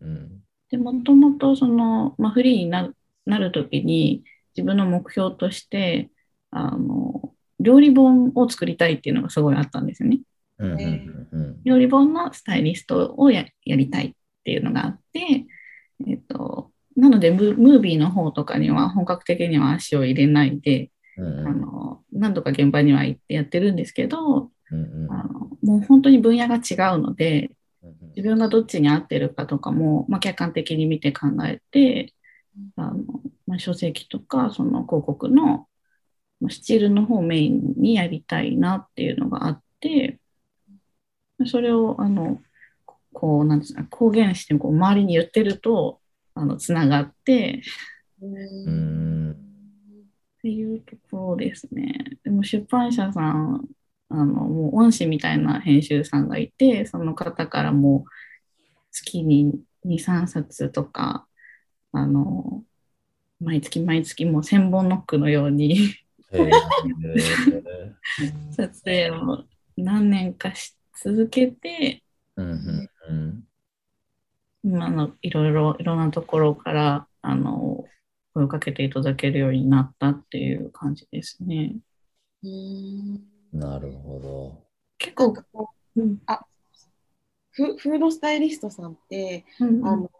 [0.05, 2.93] んで、もともとその、まあ、フリーにな
[3.25, 6.11] なるときに自分の目標として、
[6.51, 10.21] あの、料理本を作りたいっていうのがすごいあったんですよね。
[10.59, 14.13] うんうんうん、料理本のスタイリストをやりたいっ
[14.45, 15.47] ていうのがあって、
[16.07, 27.51] えっと、なのでムービーの方とかには本格的には足を入れないで、うんうん、あの何度か現場には行ってやってるんですけど、うんうん、あのもう本当に分野が違うので
[28.17, 32.15] 自分がどっちに合ってるかとかも、まあ、客観的に見て考えて
[32.77, 32.95] あの、
[33.47, 35.69] まあ、書籍とかその広告の
[36.49, 40.19] スチールの方をメインにやりたいなっていうのがあって
[41.45, 42.41] それをあの
[43.13, 46.01] こうなんですか公言してこう周りに言ってると
[46.37, 47.63] あのつながってっ
[50.43, 52.19] ていうところですね。
[52.23, 53.67] でも出版社さん
[54.09, 58.05] あのもう恩師みたいな編集さんがいてその方からも
[58.93, 61.27] 月に23冊とか
[61.93, 62.63] あの
[63.41, 65.79] 毎月毎月もう千本ノックのように
[68.53, 69.45] 撮影を
[69.77, 72.03] 何年かし続けて、
[72.37, 73.46] うんうんうん、
[74.67, 77.85] 今のいろいろいろんなところからあの
[78.35, 81.77] 声をかけていただけるようになったっていう感じですね。
[83.53, 84.67] なるほど。
[84.99, 86.45] 結構こう、うん、あ
[87.53, 90.11] フフードスタイリストさんって、うんうん、あの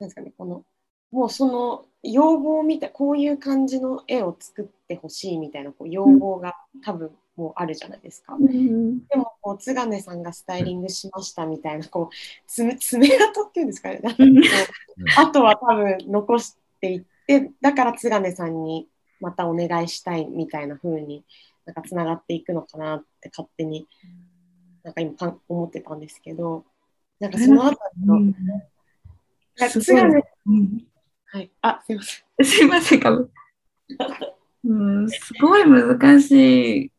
[0.00, 0.64] なんですかねこの
[1.10, 8.34] もうその要望を見てこういう感じの絵を作ってほしいみたいなこう要望が多分もうあるじゃないですか。
[8.34, 12.14] うん、でもこう津金さんがスタイリングしましたみたいなこう
[12.46, 14.00] 爪爪痕っていうんですかね。
[15.16, 18.88] あとは多分残していってだから津金さんに
[19.20, 21.24] またお願いしたいみたいな風に
[21.64, 23.86] なんかつながっていくのかなって勝手に
[24.82, 26.64] なんか今か思ってたんですけど
[27.20, 28.34] なんかそのあたりの、うん、
[29.56, 30.86] 津金、うん。
[31.26, 31.50] はい。
[31.60, 32.44] あ、すいません。
[32.44, 33.00] すいません。
[33.00, 33.10] か
[34.64, 36.92] うん、すごい難しい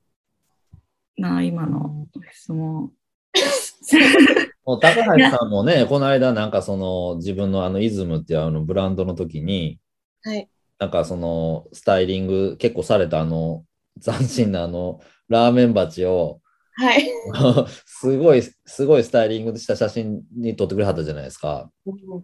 [1.18, 2.92] な、今の質問。
[4.66, 9.80] もう高橋さんもね、この間、なんかその自分のあのイズムっていうあのブランドの時に、
[10.24, 10.50] はい、
[10.80, 13.64] なんかそのスタイリング結構されたあの
[14.04, 15.00] 斬新なあの
[15.30, 16.42] ラーメン鉢を、
[16.80, 17.10] はい。
[17.86, 21.72] すごい、すごいスタイリングした写真に撮ってくれはったじゃないですか。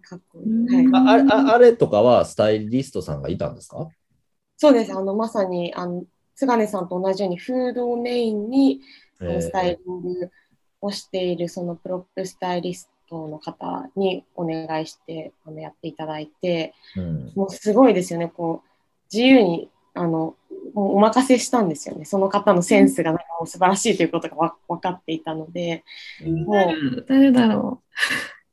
[0.02, 0.86] かっこいい。
[0.86, 3.88] はい、ああれとかはスタイリストさんがいたんですか？
[4.56, 4.92] そうです。
[4.92, 8.80] あの、まさに、あの、菅根さんと同じようにフードをメインに、
[9.18, 10.30] スタイリング
[10.80, 18.28] をしている、そのプロップスタイリストの方にお願いしてあのやっていただいて、うん、もうすごいですよね。
[18.28, 18.68] こう、
[19.12, 20.36] 自由に、あの、
[20.74, 22.04] もうお任せしたんですよね。
[22.04, 25.84] その方のセンスがなんかもう素晴らしいということがわ分かっていたので。
[26.24, 27.84] もう誰だろう。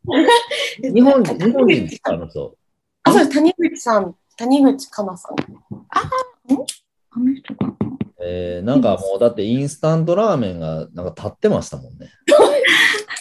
[0.94, 2.56] 日本人、日本人あの人。
[3.04, 3.36] あ、そうです。
[3.36, 5.36] 谷口さん、谷口かなさん。
[5.90, 6.10] あ、
[7.12, 7.76] あの人かな。
[8.24, 12.10] えー、なんかもうだってインスタントラーメンがなんか立ってましたもんね。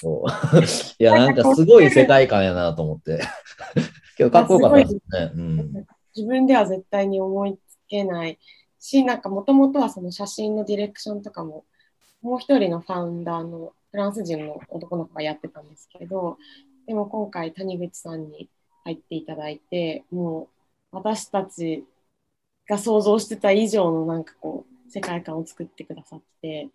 [0.98, 3.20] いや、なんかすごい世界観やなと思って。
[4.16, 5.00] けどかっこよかったですね。
[5.35, 8.38] うん、自分では絶対に思いつけない
[8.79, 11.64] し、なんかもともとはその写真のディレクションとかも、
[12.22, 16.38] もう一人のファウンダーのフランス人の男の子がやってたんですけど、
[16.87, 18.48] でも今回谷口さんに
[18.85, 20.48] 入っていただいて、も
[20.92, 21.85] う私たち
[22.71, 26.69] が想像してた以上のなんかこう、世界観を作ってくださって、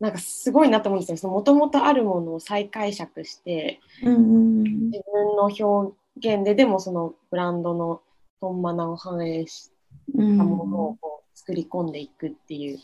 [0.00, 1.30] なんかすごいなと思うんですよ。
[1.30, 4.90] もともとあるものを再解釈して、自分
[5.36, 8.02] の表現ででもそのブランドの
[8.40, 9.70] 本マナを反映し
[10.16, 12.78] たものをこう作り込んでいくっていう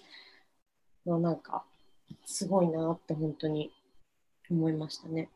[1.07, 1.65] のなんか
[2.27, 3.73] すごいなって本当に
[4.51, 5.31] 思いましたね。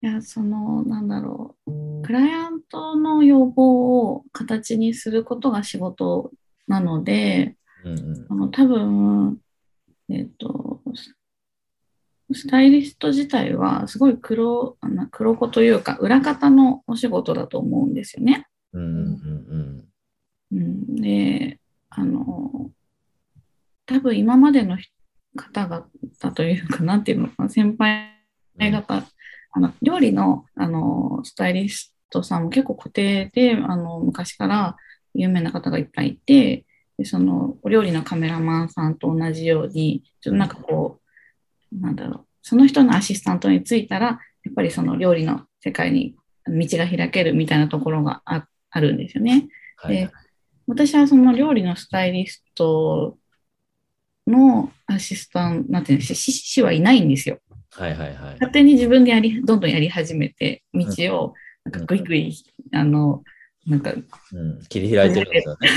[0.00, 6.30] いやそのなんだろうクライアントの要望を形にすることが仕事
[6.68, 9.38] なので、うんうん、あの多分、
[10.10, 10.80] えっ、と、
[12.32, 14.76] スタイリスト自体はすごい黒
[15.10, 18.46] 黒子というか裏方のお仕事だと思うんですよね。
[18.74, 19.84] うんうん
[20.52, 22.70] うん、であの
[23.86, 24.76] 多分今までの
[25.36, 28.12] 方々というかなんていうのかな先輩
[28.58, 29.04] 方、うん、
[29.52, 34.76] あの料理のあのスタイリストさんも結構固定であの昔から
[35.20, 36.64] 有名な方がいっぱいいて
[36.96, 41.00] でそのお料理のカメラマンさんと同じようにちょっとなんかこ
[41.72, 46.14] うなんだろうその人のアシスタントについたらやっぱりその料理の世界に
[46.46, 48.46] 道が開けるみたいなところがあ
[48.80, 49.48] るんですよね。
[49.76, 50.10] はい、で
[50.66, 53.18] 私はその料理のスタイリスト
[54.28, 57.38] のアシスタント、なんていうんですか、師はいないんですよ。
[57.70, 58.14] はいはいはい。
[58.34, 62.36] 勝手に自分でやり、どんどんやり始めて、道を、なんかぐいぐい、
[62.72, 63.24] うん、あの、
[63.68, 65.68] なんか、うん、切り開いてるんですよね。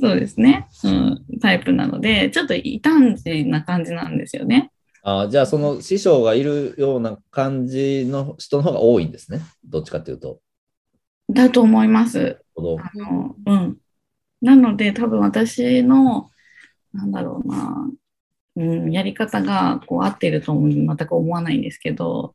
[0.00, 4.70] そうですね、うん、タイプなので、ちょっと異端児な感じなんですよね。
[5.02, 9.40] あじゃあ、その師匠がいるような感じの人の方が多いんですね。
[9.64, 10.40] どっちかというと。
[11.28, 12.40] だと思います。
[12.56, 13.78] あのうん、
[14.42, 16.30] なので、多分私の、
[16.92, 17.90] なんだろうな、
[18.56, 22.34] うん、やり方がこう合っていると全く思わないんですけど、うん、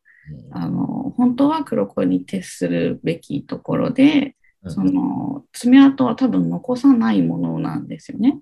[0.50, 8.40] あの本当は黒子に徹するべきところで、うん、その爪痕は多分残さないものなんですよね。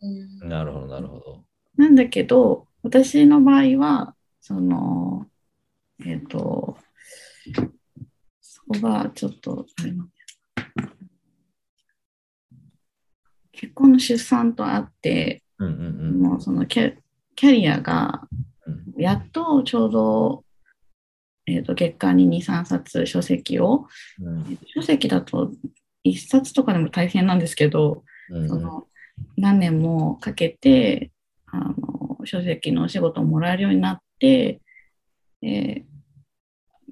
[0.00, 1.44] うん、なるほど、なるほど。
[1.76, 5.26] なんだけど、私の場合は、その、
[6.04, 6.76] えっ、ー、と、
[8.40, 10.12] そこがちょっと、あれなん
[13.52, 15.86] 結婚の出産とあって、うんうんう
[16.18, 16.96] ん、もうそのキャ
[17.36, 18.28] キャリアが、
[18.96, 20.44] やっとちょうど、
[21.46, 23.86] えーと、月間に2、3冊書籍を、
[24.20, 25.50] うん、書籍だと
[26.04, 28.86] 1冊とかでも大変なんですけど、うんうん、その
[29.36, 31.10] 何年もかけて
[31.46, 34.60] あの書籍のお仕事をもらえるようになって、
[35.42, 35.82] えー、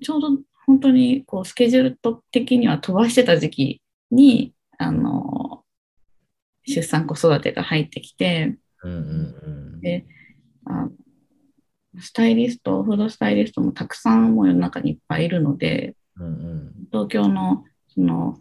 [0.02, 0.28] ちょうど
[0.66, 1.98] 本当にこうスケジュール
[2.30, 5.64] 的には飛ばしてた時期にあの
[6.66, 10.06] 出産子育てが入ってきて、うんうんうん、で
[10.66, 10.88] あ
[12.00, 18.38] スタイリストフードスタイリストもたくさんも世の中にいっぱいいるので、うんうん、東京のその、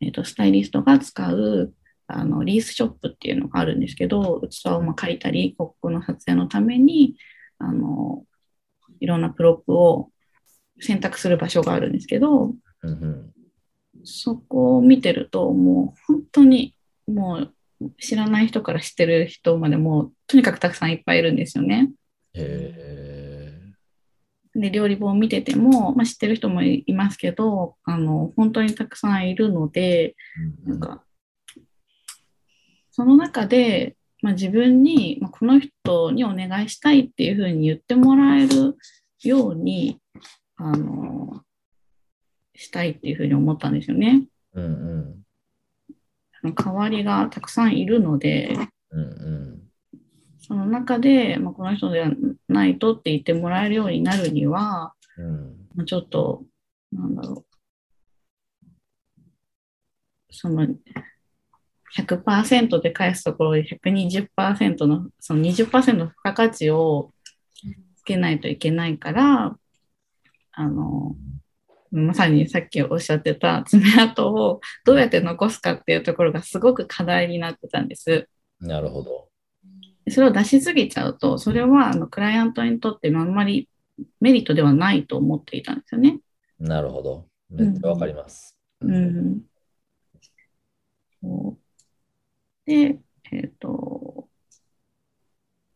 [0.00, 1.72] えーと、とスタイリストが使う
[2.08, 7.16] あのリースショップっていうのがあるんですけど器をまあ書いたり広告の撮影のために
[7.58, 8.24] あの
[9.00, 10.10] いろんなプロップを
[10.80, 13.32] 選択する場所があるんですけど、うんうん、
[14.04, 17.52] そこを見てるともう本当にもう
[18.00, 21.90] 知らない人から知ってる人までもうとにかくたくさんいっぱいいるんですよね。
[24.60, 30.16] で料理本を見てても、まあ、知ってる人もいますけどあの本当にたくさんいるので、
[30.64, 31.04] うんうん、なんか
[32.90, 38.76] その中で、まあ、自分に、まあ、この人にお願いしたいっていうふうに言ってもらえる
[39.22, 40.00] ように
[40.56, 41.42] あの
[42.54, 44.26] したいっていうふうに思ったんですよね。
[44.54, 45.24] うん
[46.42, 48.56] うん、代わりがたくさんいるので、
[48.90, 49.62] うんうん、
[50.46, 52.10] その中で、まあ、この人では
[52.48, 56.44] ないとって言ってもらえるようになるには、うん、まあ、ちょっと
[56.92, 57.56] なんだろう
[60.30, 60.68] その
[61.98, 67.10] 100%で返すところで120%のその20%の付加価値を
[67.96, 69.56] つけないといけないから
[70.52, 71.16] あの
[71.90, 78.28] まさにさっきおっしゃってた爪痕をどうやって残すかっていうところがすごく課題になってたんです。
[78.60, 79.25] なるほど。
[80.08, 83.68] それを出しすぎちゃうとそれはあのクライアントにとってあんまり
[84.20, 86.20] メリットではないと思っていたんですよね。
[86.58, 87.26] なるほど。
[87.50, 88.58] めっちゃわかります。
[88.80, 88.94] うん、
[91.22, 91.56] うん
[92.66, 92.98] で、
[93.30, 94.28] えっ、ー、と、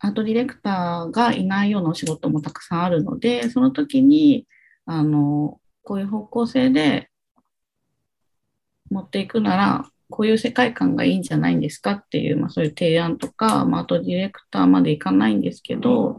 [0.00, 4.46] アートディレクターがいないようなお仕事もたくさんあるので、その時に、
[4.86, 7.10] あの、こういう方向性で
[8.90, 16.18] 持っていくなら、こういう世界観がいいんじゃないんですかっていう、まあ、そういう提案とか、まあ、アートディレクターまでいかないんですけど、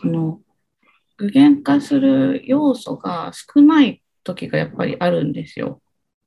[0.00, 0.40] その
[1.16, 5.80] 具現化する要素が少ない時がやっぱりあるんですよ。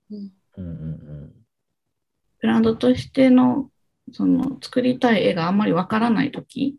[0.09, 0.31] うん。
[0.57, 1.33] うんうん、
[2.41, 3.69] ブランドとしての
[4.11, 6.77] その作りたい絵があんまりわからないとき、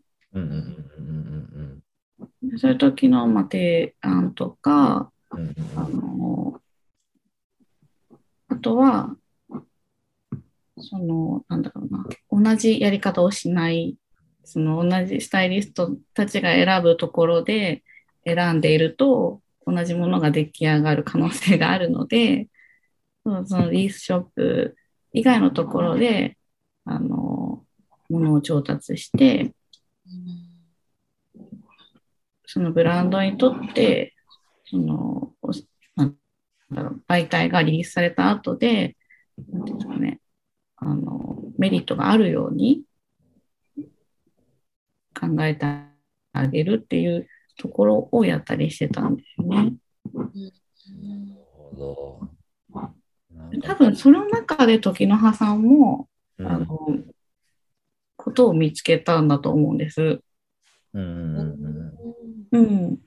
[2.57, 5.11] そういう時のまあ提案とか、
[5.75, 6.61] あの
[8.49, 9.15] あとは、
[10.77, 13.97] その、なんだろうな、同じやり方をしない、
[14.43, 17.83] その同じスタイリストたちが選ぶところで
[18.25, 22.49] 選んでいると、同じものが出来上がる可能性があるので、
[23.23, 24.75] そのリースショップ
[25.13, 26.37] 以外のところで、
[26.85, 27.63] あの、
[28.09, 29.53] ものを調達して、
[32.45, 34.13] そのブランドにとって、
[34.65, 35.33] その、
[35.95, 36.15] なん
[36.71, 38.97] だろう、媒体がリリースされた後で、
[39.49, 40.19] なんていうんですかね、
[40.85, 42.83] あの、メリットがあるように
[45.13, 45.65] 考えて
[46.33, 47.27] あげるっていう
[47.57, 49.73] ところをやったりしてたんですよね。
[53.61, 56.67] 多分その中で時の葉さんも、うん、あの
[58.17, 60.21] ことを見つけたんだと思うんです。
[60.93, 61.37] うん、
[62.51, 62.97] うん、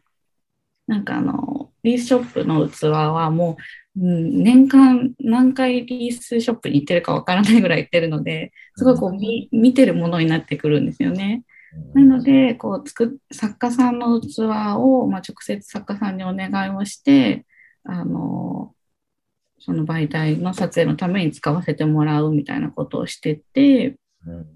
[0.87, 3.57] なんかあのリースショップの器はも
[3.97, 9.19] う、うん、年間何回リースショップに行ってるかわからないぐらい行ってるのですごいこう、うん、
[9.53, 11.43] 見てるものになってくるんですよね。
[11.95, 14.41] なのでこう作作家さんの器
[14.79, 17.45] を、まあ、直接作家さんにお願いをして
[17.85, 18.73] あの
[19.59, 24.47] その媒体の撮影のために使わせてもらうみたいなことをしてて、うん、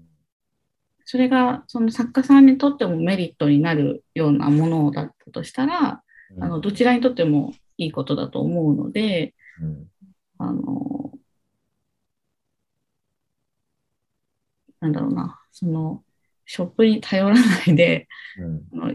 [1.05, 6.01] それがその作家さんにとってもメリットになるようなものだったとしたら、
[6.35, 9.87] うん、あのどちらにとってもいいことだと思うので、うん、
[10.37, 11.11] あの
[14.79, 16.03] なんだろうなその
[16.45, 18.07] ショップに頼らないで、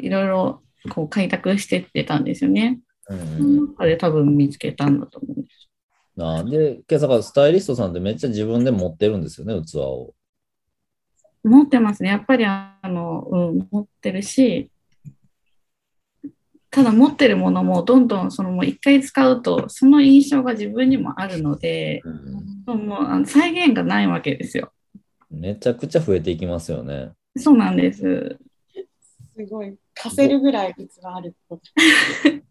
[0.01, 2.81] いろいろこう開拓してってたんですよね。
[3.09, 5.71] うん、その中で多分見つけたんだと思うんです。
[6.19, 10.15] あで、今朝からスタイリストさんってめっちゃ自分で持ってるんですよね、器を。
[11.45, 12.11] 持ってますね。
[12.11, 14.71] やっぱりあの、うん、持ってるし、
[16.77, 22.03] ただ持ってるものもどんどんそのもう一回使うとその印象が自分にもあるので、
[22.67, 24.71] うん、もうあの再現がないわけですよ。
[25.31, 27.13] めちゃくちゃ増えていきますよね。
[27.39, 28.37] そうなんです。
[29.35, 29.75] すごい。
[29.95, 31.35] 貸せるぐらい器ある。
[31.49, 32.43] で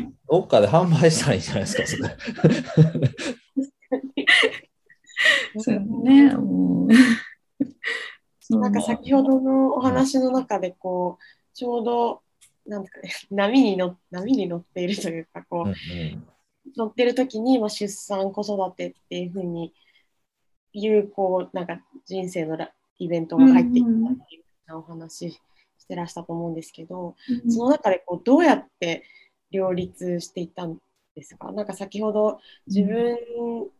[0.00, 2.16] も、どっかで販売したらいいんじゃないですか、それ。
[5.58, 6.34] そうね。
[8.50, 11.22] なんか先ほどのお話の中で、こう、
[11.54, 12.22] ちょうど、
[12.68, 16.26] なんですかね、 波に乗波に乗っているというか、こう、うんうん、
[16.76, 19.72] 乗ってる時に、まあ、出産、子育てっていうふうに
[20.72, 22.58] いう、こう、なんか人生の
[22.98, 25.40] イベントが入ってきたっていうお話し
[25.88, 29.04] てらしたと思うんですけど、うん、その中でこうどうやって
[29.50, 30.78] 両立していったん
[31.14, 31.50] ですか？
[31.52, 33.16] なんか先ほど自分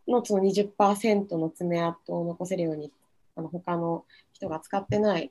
[0.06, 2.90] のその20%の爪痕を残せるように
[3.36, 5.30] あの他の人が使ってない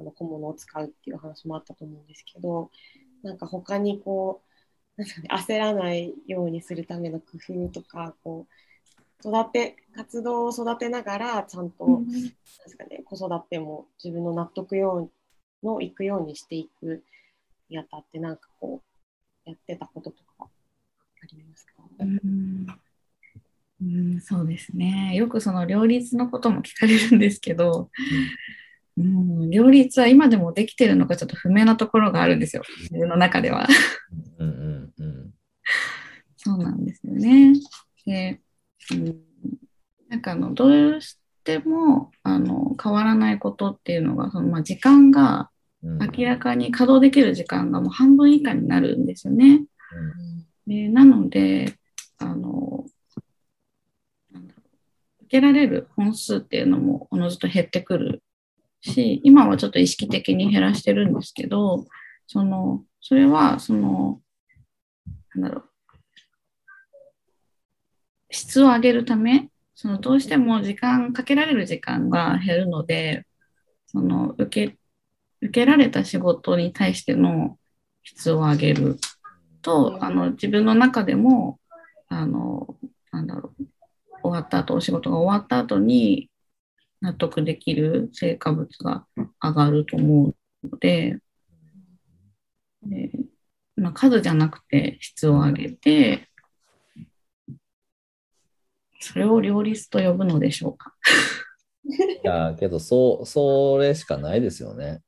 [0.00, 2.70] あの小物を使うっていう話もあったと思うんですけど
[3.22, 4.42] なんか他にこ
[4.96, 8.46] うなんか、ね、焦らないようにするための工夫とかこ
[9.24, 12.12] う育て活動を育てながらちゃんと、うん、で
[12.66, 15.10] すかね、子育ても自分の納得よ
[15.62, 17.02] うのいくようにしていく
[17.68, 18.82] にあたってなんかこ
[19.46, 20.46] うやってたこととかあ
[21.32, 21.72] りますか？
[22.00, 22.66] うん。
[23.80, 23.84] う
[24.16, 25.14] ん、そうですね。
[25.14, 27.90] よくその両立のことも聞かれるんですけど、
[28.98, 33.66] うん、両立は今でもできてるのかちょっと不明なところがあるんですよ、自分の中では。
[34.38, 35.30] うんうんうん、
[36.36, 37.54] そうなんですよね。
[38.04, 38.40] で、
[38.92, 39.16] うん、
[40.08, 45.50] なんかあのどうしてもあの変わらないことっていうのがその、まあ、時間が
[45.82, 49.64] 明らかに稼働できる時間がもう半分以下になるんですよね。
[50.66, 51.74] うん、でなので
[52.18, 52.84] あの
[54.32, 54.42] 受
[55.28, 58.22] けられる本数っていうのもおのずと減ってくる
[58.80, 61.84] し今はちょっと意識的に減らしてるんですけど
[62.26, 64.20] そのそれはその
[65.34, 65.64] なんだろう。
[68.30, 73.26] 質を上げるためそのどうしても時間かけられる時間が減るので
[73.86, 74.78] その受け
[75.40, 77.58] 受けられた仕事に対しての
[78.02, 78.98] 質を上げる
[79.62, 81.58] とあの自分の中でも
[82.08, 82.76] あの
[83.12, 83.64] なんだろう。
[84.22, 86.27] 終わった後、お仕事が終わった後に
[87.00, 89.06] 納得できる成果物が
[89.40, 91.18] 上がると思うので、
[92.82, 93.10] で
[93.76, 96.28] まあ、数じゃなくて質を上げて、
[99.00, 100.94] それを両立と呼ぶのでしょうか。
[101.84, 105.02] いや、けど、そう、それしかないですよね。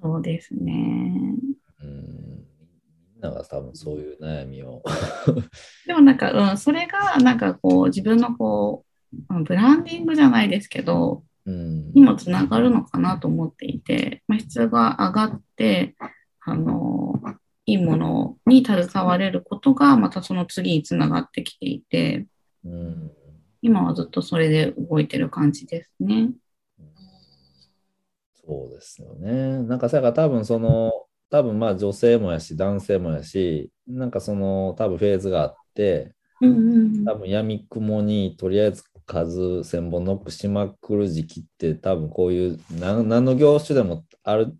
[0.00, 1.36] そうですね。
[1.82, 2.24] うん
[3.24, 4.82] なが多分そういう悩みを。
[5.86, 8.93] でもなんか、うん、それがなんかこう自分のこう
[9.44, 15.94] ブランディングじゃないですけど、うん、にもつながるのかなと思っていて、まあ、質が上がって
[16.40, 17.20] あの
[17.66, 22.26] いいものに携われることがまたその次につながってきていて、
[22.64, 23.10] うん、
[23.62, 26.30] 今はずっとそれで動いてる感じですね。
[28.46, 29.62] そうですよね。
[29.62, 30.92] なんかさ多分その
[31.30, 44.56] 多分まあ女性もやし男性もやしなんかその多分フェーズがあって、うんうん多分闇雲にとりあえず数千本ノックしまくる時期って多分こういう何何の業種でもある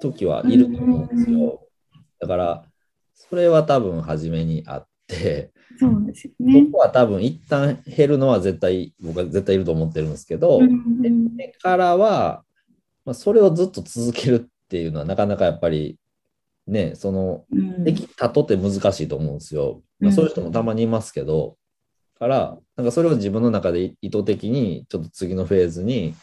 [0.00, 1.60] 時はいると思うんですよ。
[2.18, 2.64] だから
[3.14, 6.72] それは多分初めにあって、そうですよねこ。
[6.72, 12.44] こは多分一旦減るのは絶対僕は絶対いると思ってるんですけど、うんうんそれからは、
[13.04, 15.98] まあ、それをずっと続けるっていうのはなかなかやっぱり
[16.66, 19.82] ねそのうんできたとって難しいと思うんですよ。
[20.00, 21.56] まあ、うんそういう人もたまにいますけど、
[22.18, 26.14] からなんかそれを自分の中で意図的にちょっと次のフェーズに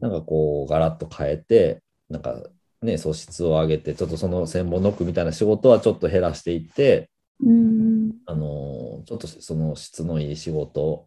[0.00, 2.42] なんかこうガラッと変えてなんか
[2.82, 7.10] ね素質を上げてちょっとその千本ノックみたいな仕事はちょっと減らしていって
[7.40, 8.12] うん。
[8.26, 11.06] あのちょっとその質のいい仕事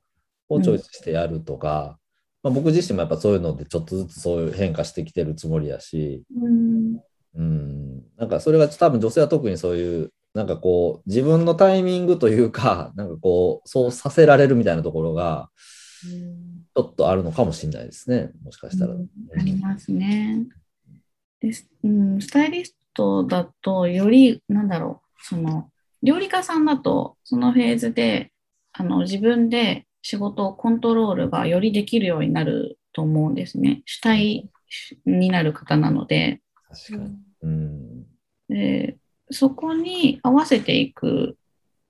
[0.50, 1.98] をチョイスしてやるとか、
[2.44, 7.02] まあ、僕自身もやっぱそういうのでちょっとずつそういう変化してきてるつもりやし、うん。
[7.36, 15.50] うん、なんかそれが多分女性は特にそういうなんかこう自分のタイミングというか なんかこうそうさせられるみたいなところが
[16.04, 18.94] ちょっとあるのかもしれないですねもしかしたら。
[18.94, 20.46] うんありますね。
[21.40, 25.72] ですうん、スタイリストだとよりなんだろうその
[26.04, 28.32] 料理家さんだとそのフェーズで
[28.74, 33.82] あの自分で仕事をコントロールがよりできるようになると思うんですね。
[33.86, 34.50] 主体
[35.08, 37.18] になる方なので確かに。
[37.42, 38.06] うん。
[38.50, 38.98] で
[39.32, 41.38] そこに合わせていく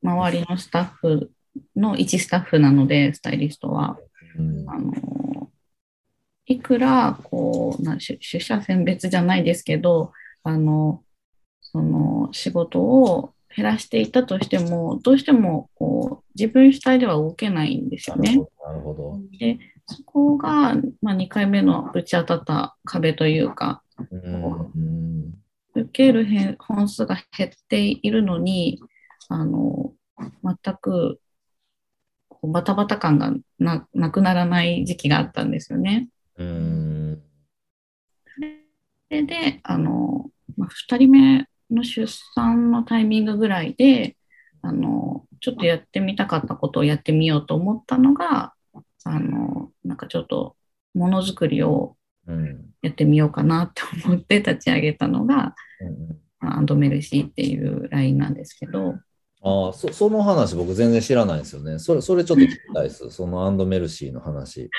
[0.03, 1.31] 周りのスタッフ
[1.75, 3.97] の一スタッフなのでスタイリストは。
[4.37, 4.93] うんあの
[6.49, 10.13] いくらこうな取取捨選別じゃないですけど
[10.43, 11.03] あの
[11.61, 18.37] その仕事を減らしていたとしてもどうしてもこう自分主体では動けないんですよね。
[18.65, 19.19] なるほど。
[19.37, 23.81] でそこが、まあ、2回目のぶち当たった壁というか
[25.81, 28.81] 受ける本数が減っているのに
[29.29, 29.93] あの
[30.43, 31.19] 全く
[32.43, 36.07] バタバタ感がななくならない時期があったんですよね。
[36.37, 37.21] うん
[39.09, 44.17] それで、あの、まあ、2人目の出産のタイミングぐらいで、
[44.61, 48.53] あの、ちょっとやってみたかったことをやってみようと思ったのが、
[49.05, 50.55] あの、なんかちょっと
[50.93, 51.96] ものづくりをうん
[52.81, 58.95] やってみようかなって思って立ち上げたのが、うんまあアンドメルシーっていうラインなんですけど、
[59.41, 61.79] ああそその話僕全然知らないですよね。
[61.79, 63.09] それそれちょっと聞きたいです。
[63.11, 64.69] そのアンドメルシーの話。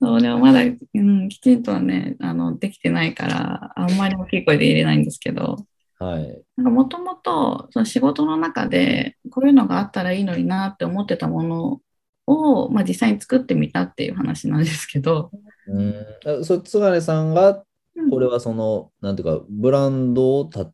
[0.00, 5.56] そうでもまだ、うん、きちんとはね、あの、できてないから、あんまり大きい声で言えないんですけど、
[5.98, 6.42] はい。
[6.56, 11.80] なんかもともとその仕事の中でこういうのがあったらいいのになって思ってたもの
[12.28, 15.30] を、まあ、実際に作ってみたっていう話なんですけど、
[15.66, 15.94] うん、
[16.40, 17.64] あそれ津軽さんが
[17.96, 20.72] うんこれはその、なんていうかブランドをたこ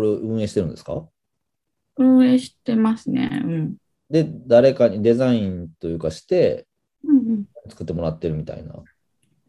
[0.00, 1.08] れを運営してるんですか？
[1.96, 3.42] 運営してますね。
[3.44, 3.76] うん。
[4.08, 6.66] で誰かにデザインというかして
[7.04, 8.74] うんうん、作ってもらってるみたいな。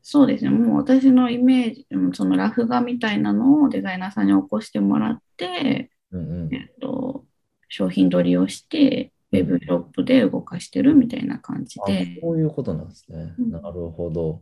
[0.01, 0.49] そうですね。
[0.49, 7.23] もう私のイメージ、うんそのラフ画みたいなのをデザイナーさんに起こしてもらって、うんうんえっと、
[7.69, 13.33] 商品取りをして、ウェブショップで動かしてるみたいな感じあで、そういうことなんですね。
[13.39, 14.41] うんなるほど。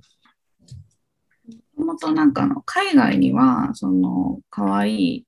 [1.77, 5.25] もともとなんかあの海外にはその可愛い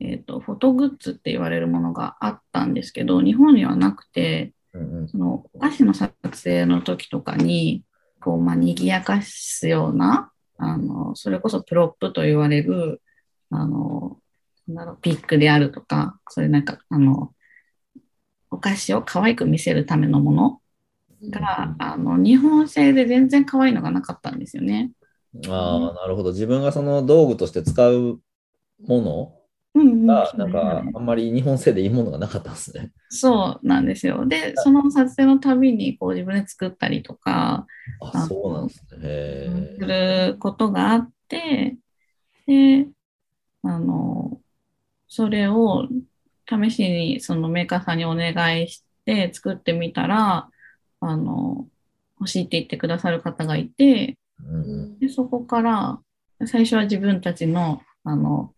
[0.00, 7.84] えーとフォトグッズって言われるものがあったんですけど日本にはなくてうんうんそのお菓子の撮影の時とかに
[8.20, 13.00] こう、まあ、賑やかすようなあのそれこそプロップと言われる
[13.50, 14.18] あの
[14.66, 17.32] なんだろうピックであるとかそういうなんかあの
[18.52, 20.62] お菓子を可愛く見せるためのもの
[21.30, 24.92] が、あの日本製で全然可愛いのがなかったんですよね。
[25.48, 26.32] ああ、なるほど。
[26.32, 28.20] 自分がその道具として使う
[28.86, 29.34] もの
[30.06, 32.92] が、なんか、あんまり日本製でいいものがなかったんですね。
[33.08, 34.26] そうなんですよ。
[34.26, 37.66] で、その撮影のたびにこう自分で作ったりとか
[38.00, 38.98] あ、あそうなんですね。
[39.02, 39.86] へすえ。
[39.86, 41.76] ることがあって、
[42.46, 42.88] で、
[43.62, 44.42] あの、
[45.08, 45.88] それを
[46.70, 50.48] 試しにそのメーカーさんにお願いして作ってみたら、
[51.00, 51.66] あの、
[52.20, 56.00] 欲しいって言ってくださる方がいて、うんうんでそこから
[56.46, 58.52] 最初は自分たちの、あの、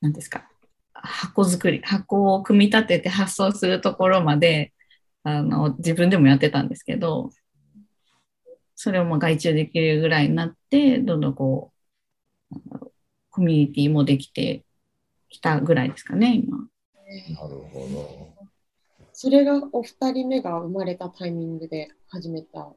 [0.00, 0.48] 何ですか、
[0.92, 4.72] 箱作り、箱を組み立てて発送するところまで、
[5.22, 7.30] あの、自分でもやってたんですけど、
[8.74, 11.76] それをまあ外注できるぐらいになって、どんどんこう
[13.30, 14.64] コミュニティもできて
[15.28, 16.68] きたぐらいですかね、今。
[17.06, 18.34] なるほど。
[19.12, 22.68] それがお二人目が生まれたタイミングで始めた？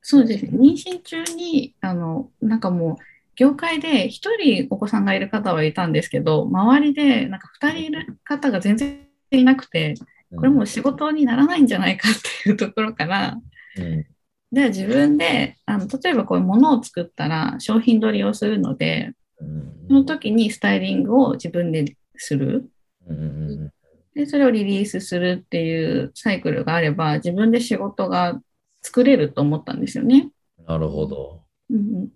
[0.00, 0.50] そうですね。
[0.52, 3.04] 妊娠中に、あの、なんかもう、
[3.34, 9.94] 業界で一人お子さんがいる方はいたんですけど、周りでなんか二人いる方が全然いなくて、
[10.36, 12.12] これもう仕事にならないんじゃないかっ
[12.42, 13.38] ていうところから、
[13.76, 14.06] うん、
[14.50, 22.70] で自分であの例えばこういうものを作ったら商品取りをするので、うん、その時にスタイリングを自分でする。
[23.08, 23.72] うん
[24.14, 28.40] で、それをリリースするっていうサイクルがあれば、自分で仕事が
[28.82, 30.30] 作れると思ったんですよね。
[30.66, 31.42] なるほど。
[31.70, 32.08] うん、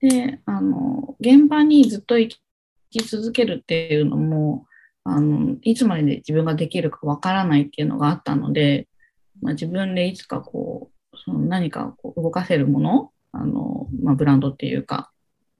[0.00, 2.34] で、あの、現場にずっと生
[2.90, 4.66] き続けるっていうのも、
[5.04, 8.88] あの、いつまで自分ができるかわからないっていうのがあったので、
[9.42, 15.12] まあ、自分でいつかこう、その何かこう動かせるもの、あの、まあ、ブランドっていうか、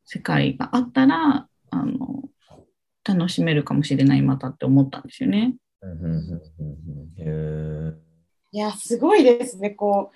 [0.06, 2.22] 世界があったら、あの、
[3.04, 5.54] 楽しめるかもしれないまたって思ったんですよね。
[8.52, 9.70] いやすごいですね。
[9.70, 10.10] こ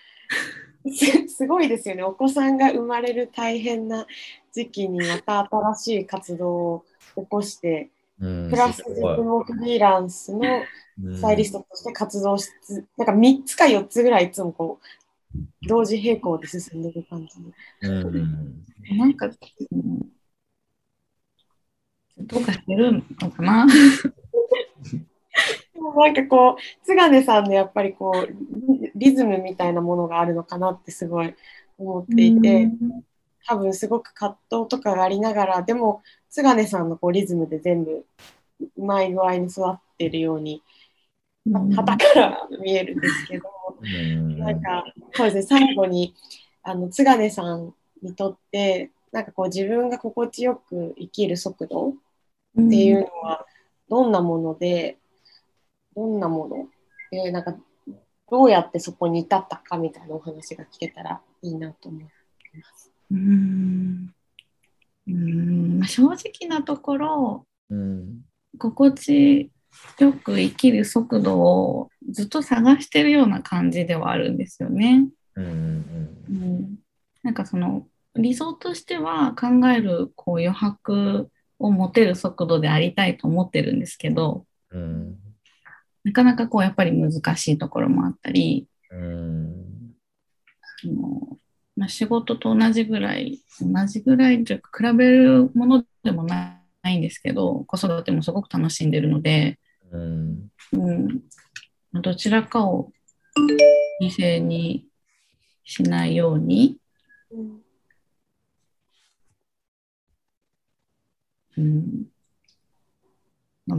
[0.85, 0.91] う
[1.29, 2.03] すごいですよね。
[2.03, 4.07] お子さんが生まれる大変な
[4.53, 6.85] 時期にまた新しい活動を
[7.17, 10.43] 起こして、プラス自分もフリーランスの
[11.15, 14.79] スタイリストとして活動しつ、なんか3つか4つぐらいいつもこ
[15.35, 15.37] う
[15.69, 17.89] 同時並行で進んでる感じ。
[17.89, 18.65] うん、
[18.97, 20.16] なんか、うん
[22.19, 23.67] どうかしてるのかな？
[25.97, 28.29] なんかこう、津金さんのやっぱりこう、
[28.95, 31.35] リズムみたいなものがあるのかなってすごい
[31.79, 32.71] 思っていて、
[33.47, 38.05] 多分すごく葛藤とかがありながら、でも津金さんのこうリズムで全部
[38.77, 40.63] うまい具合に育ってるように、
[41.49, 43.45] はたから見えるんですけど、
[44.39, 46.15] なんかそうですね、最後に
[46.63, 51.95] あの津金さんにとって、なんかこう自分が心地よく生きる速度
[52.59, 53.47] っていうのは
[53.89, 54.99] どんなもので、
[55.95, 56.69] どんなもの？
[57.11, 57.57] で、なんか
[58.31, 62.11] どうやってそこに至ったかみたいなお話が聞けたらいいなと思いま
[62.75, 62.91] す。
[63.11, 64.15] うん。
[65.07, 65.83] うん。
[65.87, 68.23] 正直なところ、うん、
[68.59, 69.51] 心地
[69.99, 75.07] よく生きる速度をずっと探してるような感じではあるんですよね。
[75.37, 76.79] うん、うん、
[77.23, 77.87] なんかその
[78.17, 85.17] 理想としては考えるこう余白を持てる速度でありたいと思ってるんですけど、うん、
[86.05, 89.95] なかなかこうやっぱり難しいところもあったり、うん、
[90.85, 91.39] あの
[91.77, 99.59] まあ、仕事と同じぐらい同じぐらいというか比べるものでもないんですけど子育てもすごく楽しんでるので、
[99.93, 101.23] うん、うん、
[102.01, 102.93] どちらかを
[104.01, 104.87] 犠牲に
[105.65, 106.79] しないように、
[107.31, 107.66] うん
[111.57, 112.07] うん、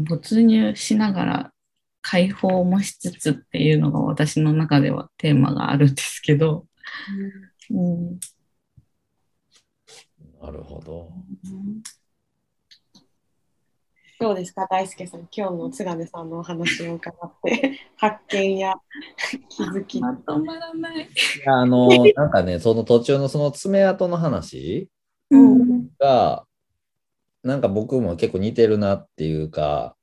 [0.03, 1.53] 没入しながら
[2.01, 6.65] 解放もしつつっていうのが私の中ではテーマがあるんですけど。
[7.69, 8.19] うん、うん、
[10.41, 11.11] なるほど。
[14.19, 18.73] どうですか、大輔さん、今日の津金さんのお話を伺って、 発見や
[19.49, 19.99] 気づき。
[19.99, 21.03] まとまらない。
[21.03, 21.07] い
[21.45, 24.89] や、あの、なんかね、その途中のその爪痕の話
[25.99, 26.46] が、
[27.43, 29.95] なんか僕も結構似てるなっていうか、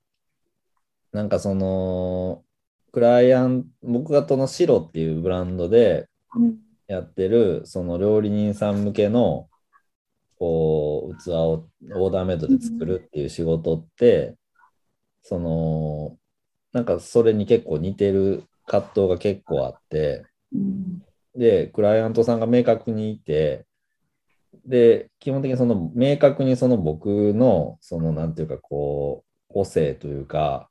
[1.13, 2.45] なんかその、
[2.93, 6.09] クライアント、僕がとの白っていうブランドで
[6.87, 9.49] やってる、その料理人さん向けの、
[10.39, 14.37] こう、器をオーダーメイドで作るっていう仕事って、
[15.23, 16.19] その、
[16.73, 20.25] なんかそれに結構似てる葛藤が結構あって、
[21.37, 23.67] で、クライアントさんが明確にいて、
[24.65, 30.71] で、基本的にその明確にその僕の、そのなんていうかこう、個性というか、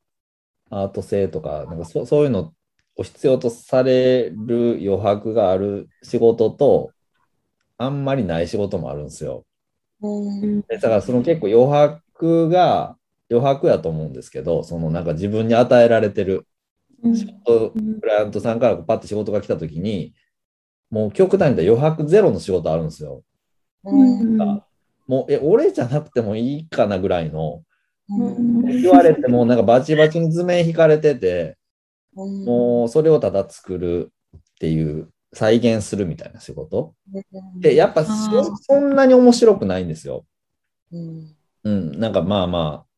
[0.70, 2.54] アート性とか、なんかそそういうの
[2.98, 6.92] を必要とされる余白がある仕事と、
[7.78, 9.46] あんまりない仕事もあるんですよ。
[10.68, 12.98] でだからその結構余白が
[13.32, 16.48] 余白やと思うんですけど、そのなんか自分に与えられてる
[17.14, 20.14] 仕事、クライアントさんからパッて仕事が来た時に、
[20.90, 23.24] もう極端に言ったら余白ゼロの仕事あるんですよ。
[23.84, 24.38] うん、
[25.08, 27.64] もうえ俺じゃなくてもいいかなぐらいの、
[28.10, 31.58] うん、言われてもなんかバチバチに図面引かれてて、
[32.16, 36.94] うん、もうそれをただ作るっていう再現するみたいな仕事、
[37.60, 40.26] でやっぱそんなに面白くないんですよ。
[41.64, 42.94] うん、なんかまあまあ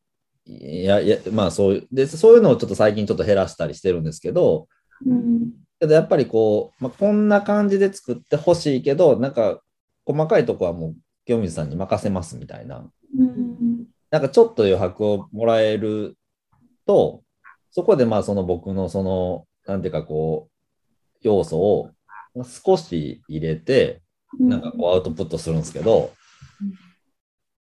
[0.46, 4.68] いやいやまあそういうでそういうのをちょっと最近ちょっと減らしたりしてるんですけど、
[5.06, 9.62] うん、けどやっぱりこう、まあ、こんな感じで作ってほしいけどなんか
[10.06, 10.96] 細かいとこはもう
[11.26, 16.18] 清水さんに任せますみたいな、うん、なんかちょっと余白をもらえる
[16.86, 17.24] と
[17.72, 21.92] そこでまあその僕のそのなんていうかこう要素を
[22.44, 24.02] 少し入れて
[24.40, 26.12] なんかこうアウトプットするんですけど、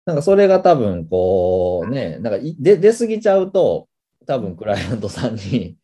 [0.06, 3.88] なんかそれが多分こうねなんか出出過ぎちゃうと
[4.28, 5.78] 多分クライアントさんに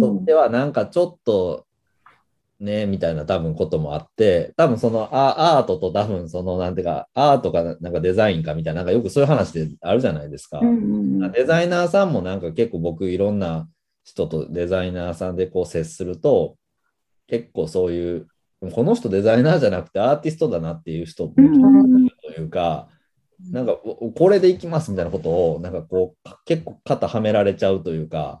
[0.00, 1.66] とってはなんかちょっと
[2.62, 10.60] ね、みたいな多分こともあって、多分そのアートと多分そのなんていうか、アートかなんかデザインかみたいな、なんかよくそういう話であるじゃないですか。
[11.34, 13.68] デザイナーさんもなんか結構僕いろんな
[14.04, 16.56] 人とデザイナーさんでこう接すると、
[17.26, 18.28] 結構そういう、
[18.72, 21.40] この人デザイナーじゃなくてアーティストだなっていう人もと
[22.40, 22.86] いうか、
[23.50, 28.40] なんかこれでいきますみたいなことをなんかこう結構肩はめられちゃうというか、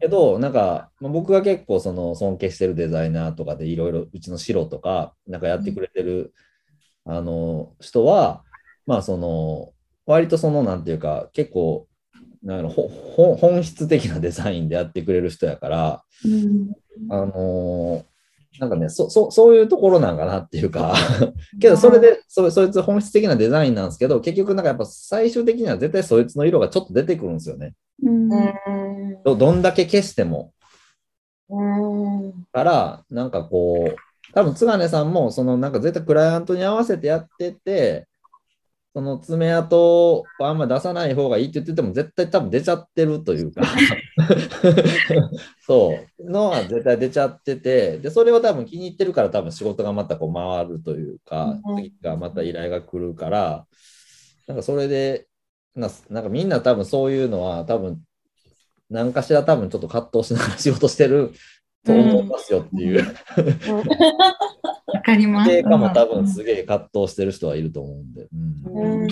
[0.00, 6.32] けど、なんか、まあ、僕が結構その尊敬してるデザイナーとかでいろいろうちの白とか、なんかやってくれてる、
[7.06, 8.44] うん、あの人は、
[8.86, 9.72] まあその、
[10.06, 11.88] 割とその、なんていうか、結構、
[12.42, 16.72] なん本質的なデザインでやってくれる人やから、うん、
[17.08, 18.04] あの
[18.58, 20.94] なんかねそそ、そういうところなんかなっていうか。
[21.60, 27.74] けどそれでそ、そいつ本質的なデザインなんですけど、結局なんかやっぱ最終的には絶対そいつの色がちょっと出てくるんですよね。
[28.02, 28.28] うん、
[29.24, 30.52] どどんだけ消しても。
[32.52, 38.06] から、なんかこう、多分津金さんも、そのなんか絶対クライアントに合わせてやってて、
[38.94, 43.62] その爪痕をあんま出さない方がいいって言ってても絶対多分出ちゃってるというか
[45.66, 53.66] そうのは絶対出ちゃっててでそれを多分気に入ってるから多分仕事がまたこう回るというか次がまた依頼が来るから
[54.46, 55.26] なんかそれで
[55.74, 58.02] ななんかみんな多分そういうのは多分
[58.90, 61.32] 何かしら多分ちょっと葛藤しながら仕事してる
[61.84, 63.04] と思いますよっていう。
[64.86, 65.50] わかります。
[65.50, 68.28] 経過も多分すげえ葛藤してる人はいると思うんで。
[68.32, 69.06] うん。
[69.06, 69.08] っ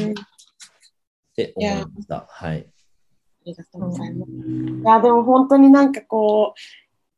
[1.35, 2.27] て思いました。
[2.29, 2.67] はい。
[3.51, 4.33] ありがとうございます。
[4.33, 6.61] いや、でも本当になんかこう、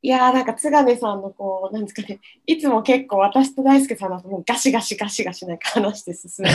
[0.05, 6.51] いやなんか津金さんのこう、なんですかね、いつも結構私と大輔さんだともうガシガシガシガシなんか話して進め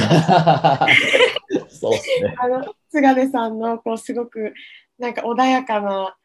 [1.69, 2.35] そうですね。
[2.37, 4.53] あの津金さんのこうすごく
[4.99, 6.17] なんか穏やかな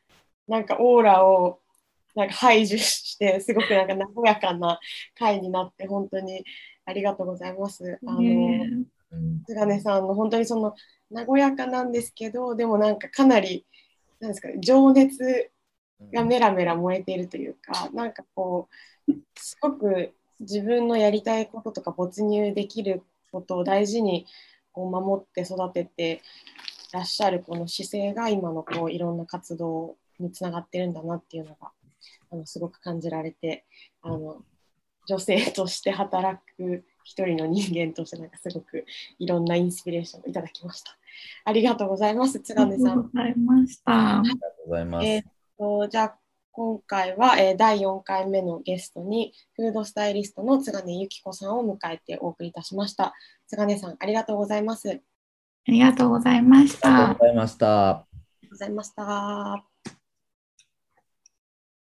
[0.49, 1.61] なんかオーラを
[2.17, 4.81] なんか排除してすごくなんか和やかな
[5.17, 6.45] 回になって本当に
[6.85, 7.99] ありがとうございます。
[8.05, 8.21] あの
[9.47, 10.75] 津金さんの本当にその
[11.13, 13.67] 和やかなんですけどでもなんかかなり
[14.21, 15.51] なんですか、ね、情熱
[16.13, 18.69] がメラメラ燃えているというかなんかこ
[19.09, 24.27] うすごく自分のやりたいこととか没入できることを大事に
[24.73, 26.23] こう守って育てて
[26.93, 31.71] らっしゃるこの姿勢が今のこういろんな活動につながってるんだなっていうのが
[32.31, 33.65] あのすごく感じられて
[34.03, 34.43] あの
[35.07, 38.85] 女性として働く一人の人間としてなんかすごく
[39.19, 40.97] いろんなインスピレーションをいただきました。
[41.45, 42.41] ありがとうございます。
[42.41, 42.95] 津金さん。
[42.95, 44.19] ありがとうございました。
[44.19, 45.07] ありがとうございます。
[45.07, 45.23] えー、
[45.59, 46.19] とじゃあ
[46.53, 53.15] 今回は、えー、第4回目のゲストにフードスタイリストの津金由紀子さんを迎えてお送りいたしました。
[53.47, 54.91] 津金さんありがとうございます。
[54.91, 56.89] ありがとうございました。
[56.89, 57.91] ありがとうございました。
[57.91, 58.07] あ
[58.43, 59.72] りがとうございました。